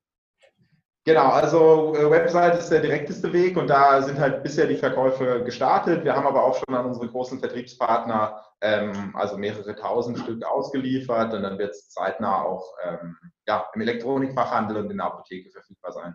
Genau, 1.05 1.29
also 1.31 1.95
äh, 1.95 2.11
Website 2.11 2.59
ist 2.59 2.71
der 2.71 2.81
direkteste 2.81 3.33
Weg 3.33 3.57
und 3.57 3.69
da 3.69 4.03
sind 4.03 4.19
halt 4.19 4.43
bisher 4.43 4.67
die 4.67 4.77
Verkäufe 4.77 5.43
gestartet. 5.45 6.05
Wir 6.05 6.15
haben 6.15 6.27
aber 6.27 6.45
auch 6.45 6.57
schon 6.57 6.75
an 6.75 6.87
unsere 6.87 7.09
großen 7.09 7.39
Vertriebspartner, 7.39 8.43
ähm, 8.61 9.15
also 9.15 9.39
mehrere 9.39 9.75
tausend 9.77 10.19
Stück 10.19 10.45
ausgeliefert 10.45 11.33
und 11.33 11.43
dann 11.43 11.59
wird 11.59 11.71
es 11.71 11.89
zeitnah 11.91 12.43
auch 12.43 12.75
ähm, 12.85 13.17
ja, 13.47 13.67
im 13.75 13.81
Elektronikfachhandel 13.81 14.77
und 14.77 14.91
in 14.91 14.99
der 14.99 15.07
Apotheke 15.07 15.51
verfügbar 15.51 15.93
sein 15.93 16.15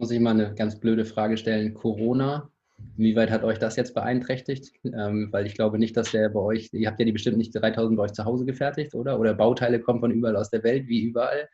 muss 0.00 0.10
ich 0.10 0.18
mal 0.18 0.30
eine 0.30 0.54
ganz 0.54 0.80
blöde 0.80 1.04
Frage 1.04 1.36
stellen. 1.36 1.74
Corona, 1.74 2.50
inwieweit 2.96 3.30
hat 3.30 3.44
euch 3.44 3.58
das 3.58 3.76
jetzt 3.76 3.94
beeinträchtigt? 3.94 4.74
Ähm, 4.84 5.28
weil 5.30 5.46
ich 5.46 5.54
glaube 5.54 5.78
nicht, 5.78 5.96
dass 5.96 6.10
der 6.10 6.28
bei 6.28 6.40
euch, 6.40 6.70
ihr 6.72 6.88
habt 6.88 6.98
ja 6.98 7.06
die 7.06 7.12
bestimmt 7.12 7.38
nicht 7.38 7.54
3000 7.54 7.96
bei 7.96 8.04
euch 8.04 8.12
zu 8.12 8.24
Hause 8.24 8.44
gefertigt, 8.44 8.94
oder? 8.94 9.18
Oder 9.18 9.34
Bauteile 9.34 9.80
kommen 9.80 10.00
von 10.00 10.10
überall 10.10 10.36
aus 10.36 10.50
der 10.50 10.62
Welt, 10.62 10.88
wie 10.88 11.02
überall. 11.02 11.48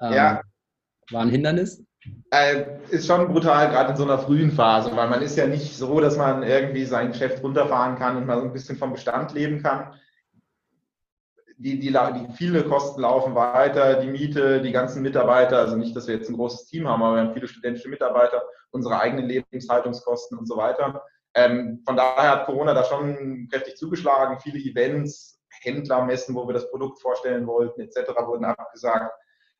Ähm, 0.00 0.12
ja. 0.12 0.42
War 1.10 1.22
ein 1.22 1.30
Hindernis? 1.30 1.84
Äh, 2.30 2.64
ist 2.90 3.06
schon 3.06 3.28
brutal, 3.28 3.68
gerade 3.70 3.90
in 3.90 3.96
so 3.96 4.04
einer 4.04 4.18
frühen 4.18 4.50
Phase, 4.50 4.94
weil 4.96 5.08
man 5.08 5.22
ist 5.22 5.36
ja 5.36 5.46
nicht 5.46 5.76
so, 5.76 6.00
dass 6.00 6.16
man 6.16 6.42
irgendwie 6.42 6.84
sein 6.84 7.12
Geschäft 7.12 7.42
runterfahren 7.42 7.96
kann 7.96 8.16
und 8.16 8.26
mal 8.26 8.40
so 8.40 8.46
ein 8.46 8.52
bisschen 8.52 8.76
vom 8.76 8.92
Bestand 8.92 9.34
leben 9.34 9.62
kann 9.62 9.94
die, 11.62 11.78
die, 11.78 11.92
die, 11.92 12.32
viele 12.34 12.64
Kosten 12.64 13.00
laufen 13.00 13.34
weiter, 13.34 14.00
die 14.00 14.08
Miete, 14.08 14.60
die 14.60 14.72
ganzen 14.72 15.02
Mitarbeiter, 15.02 15.58
also 15.58 15.76
nicht, 15.76 15.94
dass 15.94 16.08
wir 16.08 16.16
jetzt 16.16 16.28
ein 16.28 16.36
großes 16.36 16.66
Team 16.66 16.88
haben, 16.88 17.02
aber 17.02 17.16
wir 17.16 17.22
haben 17.22 17.34
viele 17.34 17.46
studentische 17.46 17.88
Mitarbeiter, 17.88 18.42
unsere 18.70 18.98
eigenen 18.98 19.26
Lebenshaltungskosten 19.26 20.36
und 20.38 20.46
so 20.46 20.56
weiter. 20.56 21.04
Ähm, 21.34 21.82
von 21.86 21.96
daher 21.96 22.30
hat 22.30 22.46
Corona 22.46 22.74
da 22.74 22.84
schon 22.84 23.48
kräftig 23.50 23.76
zugeschlagen. 23.76 24.40
Viele 24.40 24.58
Events, 24.58 25.40
Händlermessen, 25.62 26.34
wo 26.34 26.46
wir 26.46 26.54
das 26.54 26.68
Produkt 26.70 27.00
vorstellen 27.00 27.46
wollten, 27.46 27.80
etc., 27.80 28.10
wurden 28.26 28.44
abgesagt. 28.44 29.12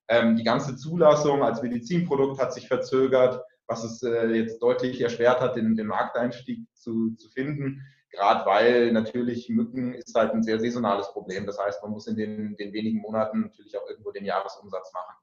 Ähm, 0.08 0.36
die 0.36 0.44
ganze 0.44 0.76
Zulassung 0.76 1.42
als 1.42 1.62
Medizinprodukt 1.62 2.40
hat 2.40 2.52
sich 2.52 2.66
verzögert, 2.66 3.42
was 3.68 3.84
es 3.84 4.02
äh, 4.02 4.26
jetzt 4.26 4.60
deutlich 4.60 5.00
erschwert 5.00 5.40
hat, 5.40 5.56
den, 5.56 5.76
den 5.76 5.86
Markteinstieg 5.86 6.66
zu, 6.74 7.14
zu 7.14 7.30
finden 7.30 7.80
gerade 8.12 8.46
weil 8.46 8.92
natürlich 8.92 9.48
Mücken 9.48 9.94
ist 9.94 10.14
halt 10.14 10.32
ein 10.32 10.42
sehr 10.42 10.60
saisonales 10.60 11.10
Problem. 11.12 11.46
Das 11.46 11.58
heißt, 11.58 11.82
man 11.82 11.92
muss 11.92 12.06
in 12.06 12.16
den, 12.16 12.56
den 12.56 12.72
wenigen 12.72 13.00
Monaten 13.00 13.40
natürlich 13.40 13.76
auch 13.76 13.88
irgendwo 13.88 14.12
den 14.12 14.24
Jahresumsatz 14.24 14.92
machen. 14.92 15.14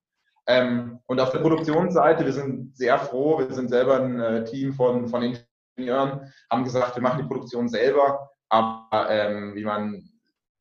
Ähm, 0.48 1.00
und 1.06 1.20
auf 1.20 1.30
der 1.32 1.40
Produktionsseite, 1.40 2.26
wir 2.26 2.34
sind 2.34 2.76
sehr 2.76 2.98
froh, 2.98 3.38
wir 3.38 3.54
sind 3.54 3.70
selber 3.70 4.00
ein 4.00 4.20
äh, 4.20 4.44
Team 4.46 4.74
von, 4.74 5.08
von 5.08 5.22
Ingenieuren, 5.22 6.34
haben 6.50 6.64
gesagt, 6.64 6.96
wir 6.96 7.04
machen 7.04 7.22
die 7.22 7.28
Produktion 7.28 7.70
selber, 7.70 8.32
aber 8.50 9.08
ähm, 9.10 9.54
wie 9.54 9.64
man 9.64 10.10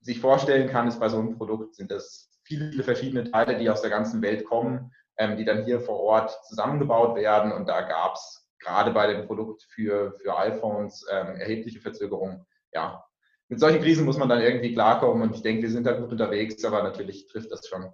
sich 0.01 0.21
vorstellen 0.21 0.69
kann, 0.69 0.89
ist 0.89 1.01
bei 1.01 1.09
so 1.09 1.19
einem 1.19 1.37
Produkt 1.39 1.75
sind 1.75 1.91
es 1.91 2.31
viele, 2.45 2.83
verschiedene 2.83 3.31
Teile, 3.31 3.59
die 3.59 3.71
aus 3.71 3.81
der 3.81 3.91
ganzen 3.91 4.21
Welt 4.21 4.45
kommen, 4.45 4.93
ähm, 5.17 5.39
die 5.39 5.47
dann 5.47 5.65
hier 5.65 5.81
vor 5.81 6.01
Ort 6.01 6.39
zusammengebaut 6.45 7.17
werden 7.17 7.53
und 7.53 7.67
da 7.67 7.81
gab 7.81 8.15
es 8.15 8.48
gerade 8.59 8.93
bei 8.93 9.13
dem 9.13 9.27
Produkt 9.27 9.63
für, 9.63 10.15
für 10.21 10.37
iPhones 10.39 11.05
ähm, 11.11 11.37
erhebliche 11.37 11.81
Verzögerungen. 11.81 12.45
Ja, 12.73 13.05
mit 13.49 13.61
solchen 13.61 13.81
Krisen 13.81 14.05
muss 14.05 14.19
man 14.19 14.29
dann 14.29 14.43
irgendwie 14.43 14.73
klarkommen 14.73 15.23
und 15.23 15.35
ich 15.35 15.43
denke, 15.43 15.63
wir 15.63 15.71
sind 15.71 15.87
da 15.87 15.93
gut 15.93 16.11
unterwegs, 16.11 16.63
aber 16.65 16.83
natürlich 16.83 17.27
trifft 17.27 17.51
das 17.51 17.67
schon. 17.67 17.87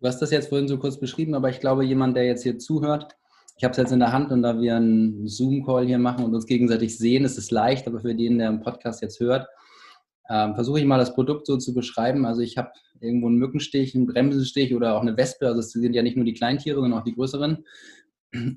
Du 0.00 0.08
hast 0.08 0.20
das 0.20 0.32
jetzt 0.32 0.48
vorhin 0.48 0.66
so 0.66 0.78
kurz 0.78 0.98
beschrieben, 0.98 1.34
aber 1.34 1.48
ich 1.48 1.60
glaube, 1.60 1.84
jemand, 1.84 2.16
der 2.16 2.26
jetzt 2.26 2.42
hier 2.42 2.58
zuhört, 2.58 3.16
ich 3.56 3.64
habe 3.64 3.72
es 3.72 3.78
jetzt 3.78 3.92
in 3.92 4.00
der 4.00 4.12
Hand 4.12 4.32
und 4.32 4.42
da 4.42 4.60
wir 4.60 4.76
einen 4.76 5.28
Zoom-Call 5.28 5.86
hier 5.86 5.98
machen 5.98 6.24
und 6.24 6.34
uns 6.34 6.46
gegenseitig 6.46 6.98
sehen, 6.98 7.24
ist 7.24 7.38
es 7.38 7.52
leicht, 7.52 7.86
aber 7.86 8.00
für 8.00 8.14
den, 8.14 8.38
der 8.38 8.48
im 8.48 8.62
Podcast 8.62 9.02
jetzt 9.02 9.20
hört, 9.20 9.46
ähm, 10.28 10.54
versuche 10.54 10.80
ich 10.80 10.86
mal 10.86 10.98
das 10.98 11.14
Produkt 11.14 11.46
so 11.46 11.56
zu 11.58 11.72
beschreiben. 11.72 12.26
Also 12.26 12.40
ich 12.40 12.56
habe 12.56 12.72
irgendwo 13.00 13.28
einen 13.28 13.36
Mückenstich, 13.36 13.94
einen 13.94 14.06
Bremsenstich 14.06 14.74
oder 14.74 14.96
auch 14.96 15.02
eine 15.02 15.16
Wespe. 15.16 15.46
Also 15.46 15.60
es 15.60 15.70
sind 15.70 15.94
ja 15.94 16.02
nicht 16.02 16.16
nur 16.16 16.24
die 16.24 16.34
Kleintiere, 16.34 16.80
sondern 16.80 16.98
auch 16.98 17.04
die 17.04 17.14
größeren. 17.14 17.64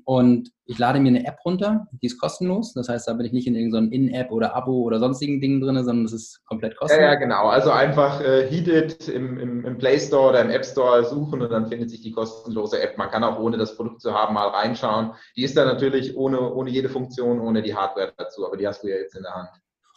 Und 0.04 0.50
ich 0.64 0.78
lade 0.78 1.00
mir 1.00 1.08
eine 1.08 1.26
App 1.26 1.38
runter, 1.44 1.86
die 1.92 2.06
ist 2.06 2.18
kostenlos. 2.18 2.72
Das 2.72 2.88
heißt, 2.88 3.06
da 3.06 3.12
bin 3.12 3.26
ich 3.26 3.32
nicht 3.32 3.46
in 3.46 3.54
irgendeinem 3.54 3.92
In-App 3.92 4.32
oder 4.32 4.56
Abo 4.56 4.82
oder 4.82 4.98
sonstigen 4.98 5.40
Dingen 5.40 5.60
drin, 5.60 5.76
sondern 5.76 6.04
das 6.04 6.14
ist 6.14 6.44
komplett 6.46 6.76
kostenlos. 6.76 7.02
Ja, 7.02 7.12
ja 7.12 7.18
genau. 7.18 7.48
Also 7.48 7.70
einfach 7.70 8.20
äh, 8.22 8.48
Heated 8.48 9.08
im, 9.08 9.38
im, 9.38 9.64
im, 9.66 9.78
Play 9.78 9.98
Store 10.00 10.30
oder 10.30 10.40
im 10.40 10.50
App 10.50 10.64
Store 10.64 11.04
suchen 11.04 11.42
und 11.42 11.50
dann 11.50 11.66
findet 11.66 11.90
sich 11.90 12.00
die 12.00 12.10
kostenlose 12.10 12.80
App. 12.80 12.96
Man 12.96 13.10
kann 13.10 13.22
auch 13.22 13.38
ohne 13.38 13.58
das 13.58 13.76
Produkt 13.76 14.00
zu 14.00 14.14
haben 14.14 14.34
mal 14.34 14.48
reinschauen. 14.48 15.12
Die 15.36 15.44
ist 15.44 15.56
dann 15.56 15.68
natürlich 15.68 16.16
ohne, 16.16 16.40
ohne 16.54 16.70
jede 16.70 16.88
Funktion, 16.88 17.40
ohne 17.40 17.60
die 17.60 17.74
Hardware 17.74 18.14
dazu, 18.16 18.46
aber 18.46 18.56
die 18.56 18.66
hast 18.66 18.82
du 18.82 18.88
ja 18.88 18.96
jetzt 18.96 19.14
in 19.14 19.24
der 19.24 19.34
Hand. 19.34 19.50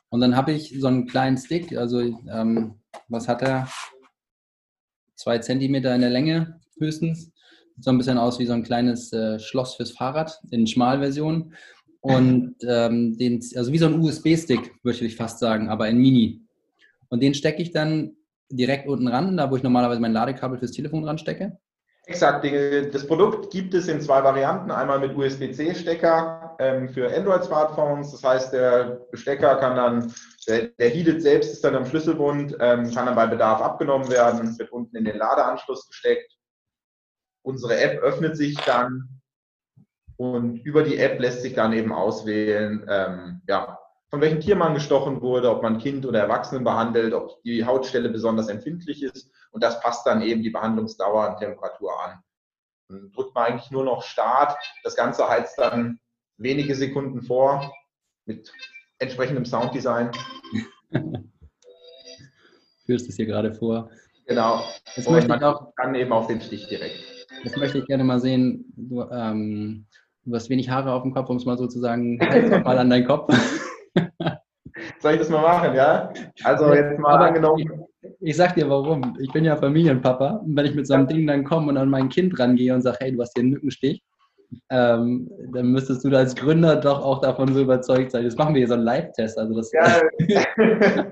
Und 0.10 0.20
dann 0.20 0.36
habe 0.36 0.52
ich 0.52 0.76
so 0.80 0.88
einen 0.88 1.08
kleinen 1.08 1.38
Stick, 1.38 1.78
also 1.78 2.00
ähm, 2.00 2.82
was 3.08 3.28
hat 3.28 3.42
er? 3.42 3.70
Zwei 5.16 5.38
Zentimeter 5.40 5.94
in 5.94 6.02
der 6.02 6.10
Länge 6.10 6.60
höchstens 6.80 7.34
so 7.82 7.92
ein 7.92 7.98
bisschen 7.98 8.18
aus 8.18 8.40
wie 8.40 8.46
so 8.46 8.54
ein 8.54 8.64
kleines 8.64 9.12
äh, 9.14 9.40
Schloss 9.40 9.76
fürs 9.76 9.92
Fahrrad 9.92 10.40
in 10.52 10.68
Schmalversion. 10.68 11.54
Und 12.02 12.56
ähm, 12.66 13.18
den, 13.18 13.42
also 13.56 13.74
wie 13.74 13.78
so 13.78 13.88
ein 13.88 14.00
USB-Stick, 14.00 14.74
würde 14.84 15.06
ich 15.06 15.16
fast 15.16 15.40
sagen, 15.40 15.70
aber 15.70 15.90
in 15.90 15.98
Mini. 15.98 16.42
Und 17.10 17.22
den 17.22 17.34
stecke 17.34 17.62
ich 17.62 17.72
dann 17.72 18.16
direkt 18.50 18.88
unten 18.88 19.08
ran, 19.08 19.36
da 19.36 19.52
wo 19.52 19.58
ich 19.58 19.64
normalerweise 19.64 20.00
mein 20.00 20.14
Ladekabel 20.14 20.58
fürs 20.58 20.72
Telefon 20.72 21.04
dran 21.04 21.18
stecke. 21.18 21.58
Exakt. 22.06 22.44
Das 22.92 23.06
Produkt 23.06 23.52
gibt 23.52 23.74
es 23.76 23.88
in 23.88 24.02
zwei 24.02 24.24
Varianten. 24.24 24.72
Einmal 24.72 25.00
mit 25.00 25.16
USB-C-Stecker 25.16 26.56
ähm, 26.58 26.90
für 26.90 27.16
Android-Smartphones. 27.16 28.12
Das 28.12 28.24
heißt, 28.24 28.54
der 28.54 29.02
Stecker 29.14 29.58
kann 29.58 29.76
dann, 29.76 30.14
der, 30.48 30.70
der 30.80 30.90
Heated 30.90 31.22
selbst 31.22 31.54
ist 31.54 31.64
dann 31.64 31.76
am 31.76 31.86
Schlüsselbund, 31.86 32.58
ähm, 32.60 32.92
kann 32.92 33.06
dann 33.06 33.16
bei 33.16 33.28
Bedarf 33.28 33.62
abgenommen 33.62 34.10
werden, 34.10 34.58
wird 34.58 34.72
unten 34.72 34.96
in 34.96 35.06
den 35.06 35.18
Ladeanschluss 35.18 35.88
gesteckt 35.88 36.39
unsere 37.42 37.80
App 37.80 38.02
öffnet 38.02 38.38
sich 38.38 38.56
dann 38.58 39.22
und 40.18 40.58
über 40.66 40.84
die 40.84 40.98
App 40.98 41.20
lässt 41.20 41.42
sich 41.42 41.54
dann 41.54 41.74
eben 41.74 41.94
auswählen, 41.94 42.86
ähm, 42.90 43.42
ja, 43.48 43.80
von 44.10 44.22
welchem 44.22 44.42
Tier 44.42 44.56
man 44.56 44.74
gestochen 44.74 45.22
wurde, 45.22 45.50
ob 45.50 45.62
man 45.62 45.78
Kind 45.78 46.06
oder 46.06 46.20
Erwachsenen 46.20 46.64
behandelt, 46.64 47.14
ob 47.14 47.42
die 47.44 47.64
Hautstelle 47.66 48.10
besonders 48.10 48.48
empfindlich 48.48 49.04
ist 49.04 49.32
und 49.52 49.64
das 49.64 49.80
passt 49.82 50.06
dann 50.06 50.22
eben 50.22 50.42
die 50.44 50.50
Behandlungsdauer 50.50 51.30
und 51.30 51.38
Temperatur 51.38 51.92
an. 52.04 52.20
Dann 52.90 53.12
drückt 53.12 53.36
man 53.36 53.46
eigentlich 53.46 53.72
nur 53.72 53.84
noch 53.84 54.04
Start. 54.04 54.58
Das 54.84 54.96
Ganze 54.96 55.28
heizt 55.30 55.58
dann 55.58 56.00
wenige 56.38 56.76
Sekunden 56.76 57.22
vor 57.22 57.74
mit 58.26 58.52
entsprechendem 58.98 59.46
Sounddesign. 59.46 60.12
Führst 62.86 63.08
es 63.08 63.16
hier 63.16 63.28
gerade 63.28 63.54
vor. 63.54 63.92
Genau. 64.26 64.64
Das 64.96 65.06
und 65.06 65.14
möchte 65.14 65.36
ich 65.36 65.44
auch. 65.44 65.74
Kann 65.76 65.94
eben 65.96 66.12
auf 66.12 66.28
den 66.28 66.42
Stich 66.42 66.68
direkt. 66.68 67.19
Das 67.44 67.56
möchte 67.56 67.80
ich 67.80 67.86
gerne 67.86 68.04
mal 68.04 68.20
sehen. 68.20 68.66
Du, 68.76 69.02
ähm, 69.12 69.86
du 70.26 70.36
hast 70.36 70.50
wenig 70.50 70.70
Haare 70.70 70.92
auf 70.92 71.04
dem 71.04 71.14
Kopf, 71.14 71.30
um 71.30 71.38
es 71.38 71.46
mal 71.46 71.58
so 71.58 71.68
zu 71.68 71.80
sagen. 71.80 72.20
Halt 72.22 72.64
mal 72.64 72.78
an 72.78 72.90
deinen 72.90 73.06
Kopf. 73.06 73.34
Soll 75.00 75.14
ich 75.14 75.20
das 75.20 75.30
mal 75.30 75.42
machen, 75.42 75.76
ja? 75.76 76.12
Also 76.44 76.74
jetzt 76.74 77.00
mal 77.00 77.16
Aber 77.16 77.26
angenommen. 77.26 77.60
Ich, 77.60 78.10
ich 78.20 78.36
sag 78.36 78.56
dir 78.56 78.70
warum. 78.70 79.18
Ich 79.20 79.32
bin 79.32 79.46
ja 79.46 79.56
Familienpapa. 79.56 80.42
Und 80.46 80.56
wenn 80.56 80.66
ich 80.66 80.76
mit 80.76 80.88
so 80.88 80.94
einem. 80.94 81.08
Ding 81.08 81.28
dann 81.28 81.44
komme 81.44 81.70
und 81.70 81.78
an 81.78 81.90
mein 81.90 82.10
Kind 82.10 82.38
rangehe 82.40 82.74
und 82.74 82.82
sage, 82.82 82.98
hey, 83.02 83.12
du 83.12 83.22
hast 83.22 83.34
hier 83.34 83.44
einen 83.44 83.52
Mückenstich, 83.52 84.04
ähm, 84.70 85.30
dann 85.54 85.68
müsstest 85.68 86.04
du 86.04 86.16
als 86.16 86.36
Gründer 86.36 86.76
doch 86.76 87.04
auch 87.04 87.22
davon 87.22 87.54
so 87.54 87.62
überzeugt 87.62 88.12
sein. 88.12 88.24
Jetzt 88.24 88.38
machen 88.38 88.54
wir 88.54 88.60
hier 88.60 88.68
so 88.68 88.74
einen 88.74 88.84
Live-Test. 88.84 89.38
Also 89.38 89.56
das, 89.56 89.72
ja, 89.72 90.02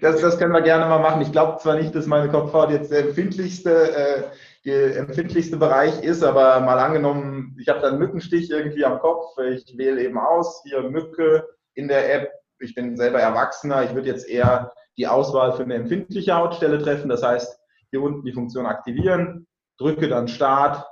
das, 0.00 0.20
das, 0.20 0.38
können 0.38 0.52
wir 0.52 0.62
gerne 0.62 0.86
mal 0.86 0.98
machen. 0.98 1.22
Ich 1.22 1.32
glaube 1.32 1.58
zwar 1.58 1.76
nicht, 1.76 1.94
dass 1.94 2.06
meine 2.06 2.28
Kopfhaut 2.28 2.70
jetzt 2.70 2.90
der 2.90 3.00
empfindlichste 3.00 3.70
äh, 3.70 4.22
der 4.64 4.96
empfindlichste 4.96 5.56
Bereich 5.56 6.02
ist, 6.02 6.22
aber 6.22 6.60
mal 6.60 6.78
angenommen, 6.78 7.56
ich 7.58 7.68
habe 7.68 7.80
dann 7.80 7.92
einen 7.92 7.98
Mückenstich 7.98 8.50
irgendwie 8.50 8.84
am 8.84 8.98
Kopf, 8.98 9.36
ich 9.38 9.76
wähle 9.78 10.02
eben 10.02 10.18
aus, 10.18 10.62
hier 10.64 10.82
Mücke 10.82 11.46
in 11.74 11.88
der 11.88 12.14
App, 12.14 12.30
ich 12.58 12.74
bin 12.74 12.96
selber 12.96 13.20
Erwachsener, 13.20 13.84
ich 13.84 13.94
würde 13.94 14.08
jetzt 14.08 14.28
eher 14.28 14.72
die 14.98 15.06
Auswahl 15.06 15.52
für 15.52 15.62
eine 15.62 15.74
empfindliche 15.74 16.34
Hautstelle 16.34 16.78
treffen, 16.78 17.08
das 17.08 17.22
heißt, 17.22 17.58
hier 17.90 18.02
unten 18.02 18.24
die 18.24 18.32
Funktion 18.32 18.66
aktivieren, 18.66 19.46
drücke 19.78 20.08
dann 20.08 20.28
Start, 20.28 20.84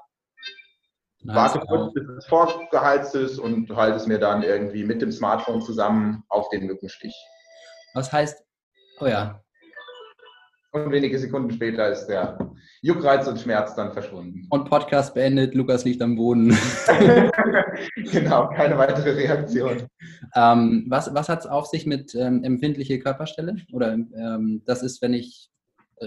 warte 1.25 1.61
kurz, 1.61 1.93
bis 1.93 2.09
es 2.09 2.27
vorgeheizt 2.27 3.15
ist 3.15 3.39
und 3.39 3.69
halte 3.77 3.97
es 3.97 4.07
mir 4.07 4.19
dann 4.19 4.43
irgendwie 4.43 4.85
mit 4.85 5.03
dem 5.03 5.13
Smartphone 5.13 5.61
zusammen 5.61 6.25
auf 6.29 6.49
den 6.49 6.67
Mückenstich. 6.67 7.15
Was 7.95 8.13
heißt, 8.13 8.43
oh 9.01 9.07
ja, 9.07 9.43
und 10.73 10.91
wenige 10.91 11.19
Sekunden 11.19 11.51
später 11.51 11.89
ist 11.89 12.07
der 12.07 12.39
Juckreiz 12.83 13.27
und 13.27 13.41
Schmerz 13.41 13.75
dann 13.75 13.93
verschwunden. 13.93 14.47
Und 14.51 14.69
Podcast 14.69 15.15
beendet, 15.15 15.55
Lukas 15.55 15.85
liegt 15.85 16.03
am 16.03 16.17
Boden. 16.17 16.51
genau, 18.13 18.49
keine 18.51 18.77
weitere 18.77 19.13
Reaktion. 19.13 19.87
Ähm, 20.35 20.87
was 20.89 21.15
was 21.15 21.29
hat 21.29 21.41
es 21.41 21.47
auf 21.47 21.67
sich 21.67 21.87
mit 21.87 22.15
ähm, 22.15 22.45
empfindliche 22.45 22.99
Körperstelle? 22.99 23.57
Oder 23.73 23.95
ähm, 23.95 24.63
das 24.67 24.83
ist, 24.83 25.01
wenn 25.01 25.15
ich 25.15 25.51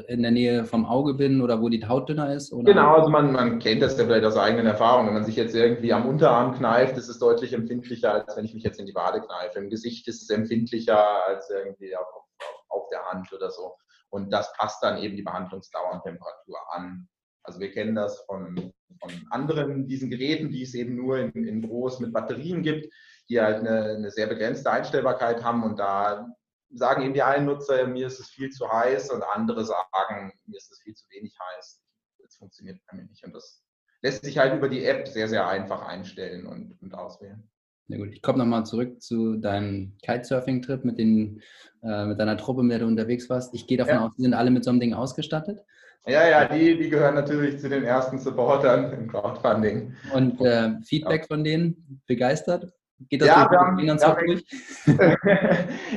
in 0.08 0.22
der 0.22 0.32
Nähe 0.32 0.66
vom 0.66 0.86
Auge 0.86 1.14
bin 1.14 1.42
oder 1.42 1.62
wo 1.62 1.70
die 1.70 1.86
Haut 1.86 2.08
dünner 2.10 2.34
ist? 2.34 2.54
Oder? 2.54 2.74
Genau, 2.74 2.96
also 2.96 3.10
man, 3.10 3.32
man 3.32 3.60
kennt 3.60 3.82
das 3.82 3.98
ja 3.98 4.06
vielleicht 4.06 4.26
aus 4.26 4.38
eigenen 4.38 4.68
Erfahrungen. 4.68 5.08
Wenn 5.08 5.16
man 5.16 5.26
sich 5.26 5.36
jetzt 5.36 5.56
irgendwie 5.56 5.94
am 5.94 6.08
Unterarm 6.08 6.54
kneift, 6.54 6.98
ist 6.98 7.10
es 7.10 7.20
deutlich 7.20 7.54
empfindlicher, 7.54 8.14
als 8.14 8.38
wenn 8.38 8.46
ich 8.46 8.54
mich 8.54 8.64
jetzt 8.64 8.80
in 8.80 8.86
die 8.86 8.96
Wade 8.96 9.22
kneife. 9.22 9.60
Im 9.60 9.70
Gesicht 9.70 10.08
ist 10.08 10.22
es 10.22 10.30
empfindlicher 10.30 11.26
als 11.28 11.50
irgendwie 11.50 11.96
auf, 11.96 12.08
auf, 12.14 12.26
auf 12.70 12.90
der 12.90 13.04
Hand 13.06 13.34
oder 13.34 13.50
so. 13.50 13.74
Und 14.12 14.30
das 14.32 14.52
passt 14.54 14.84
dann 14.84 14.98
eben 14.98 15.16
die 15.16 15.24
Behandlungsdauer 15.24 15.94
und 15.94 16.04
Temperatur 16.04 16.58
an. 16.74 17.08
Also 17.44 17.60
wir 17.60 17.72
kennen 17.72 17.96
das 17.96 18.20
von, 18.26 18.72
von 19.00 19.28
anderen 19.32 19.88
diesen 19.88 20.10
Geräten, 20.10 20.52
die 20.52 20.64
es 20.64 20.76
eben 20.76 20.96
nur 20.96 21.18
in, 21.18 21.32
in 21.32 21.62
groß 21.62 22.00
mit 22.02 22.14
Batterien 22.14 22.62
gibt, 22.62 22.94
die 23.30 23.42
halt 23.42 23.60
eine, 23.60 23.96
eine 23.96 24.12
sehr 24.12 24.28
begrenzte 24.28 24.70
Einstellbarkeit 24.70 25.44
haben. 25.44 25.64
Und 25.64 25.80
da 25.80 26.28
sagen 26.74 27.04
eben 27.04 27.14
die 27.14 27.24
einen 27.24 27.46
Nutzer, 27.46 27.88
mir 27.88 28.08
ist 28.08 28.20
es 28.20 28.30
viel 28.30 28.50
zu 28.50 28.72
heiß 28.72 29.10
und 29.12 29.24
andere 29.24 29.66
sagen, 29.66 30.34
mir 30.46 30.58
ist 30.58 30.72
es 30.72 30.82
viel 30.82 30.94
zu 30.94 31.06
wenig 31.10 31.36
heiß. 31.40 31.82
Das 32.20 32.36
funktioniert 32.36 32.80
bei 32.88 32.98
mir 32.98 33.06
nicht. 33.06 33.24
Und 33.24 33.34
das 33.34 33.64
lässt 34.02 34.24
sich 34.24 34.38
halt 34.38 34.54
über 34.54 34.70
die 34.70 34.86
App 34.86 35.08
sehr, 35.08 35.28
sehr 35.28 35.48
einfach 35.48 35.82
einstellen 35.82 36.46
und, 36.46 36.80
und 36.82 36.94
auswählen. 36.94 37.51
Na 37.88 37.98
gut, 37.98 38.10
ich 38.14 38.22
komme 38.22 38.40
nochmal 38.40 38.66
zurück 38.66 39.02
zu 39.02 39.36
deinem 39.36 39.94
Kitesurfing-Trip 40.02 40.86
mit, 40.86 41.00
äh, 41.00 42.06
mit 42.06 42.20
deiner 42.20 42.38
Truppe, 42.38 42.64
mit 42.64 42.72
der 42.72 42.80
du 42.80 42.88
unterwegs 42.88 43.30
warst. 43.30 43.54
Ich 43.54 43.68
gehe 43.68 43.78
davon 43.78 43.96
ja. 43.96 44.06
aus, 44.06 44.16
die 44.16 44.22
sind 44.22 44.34
alle 44.34 44.52
mit 44.52 44.64
so 44.64 44.70
einem 44.70 44.80
Ding 44.80 44.94
ausgestattet. 44.94 45.60
Ja, 46.08 46.28
ja, 46.28 46.46
die, 46.46 46.78
die 46.78 46.90
gehören 46.90 47.16
natürlich 47.16 47.60
zu 47.60 47.70
den 47.70 47.84
ersten 47.84 48.18
Supportern 48.18 48.92
im 48.94 49.08
Crowdfunding. 49.08 49.94
Und 50.14 50.42
äh, 50.42 50.72
Feedback 50.84 51.22
ja. 51.22 51.28
von 51.28 51.44
denen? 51.44 52.02
Begeistert? 52.08 52.72
Geht 53.10 53.22
das 53.22 53.30
ja, 53.30 53.50
wir 53.50 53.60
haben, 53.60 53.78
wir 53.78 53.94
haben, 53.94 54.26
durch? 54.26 54.46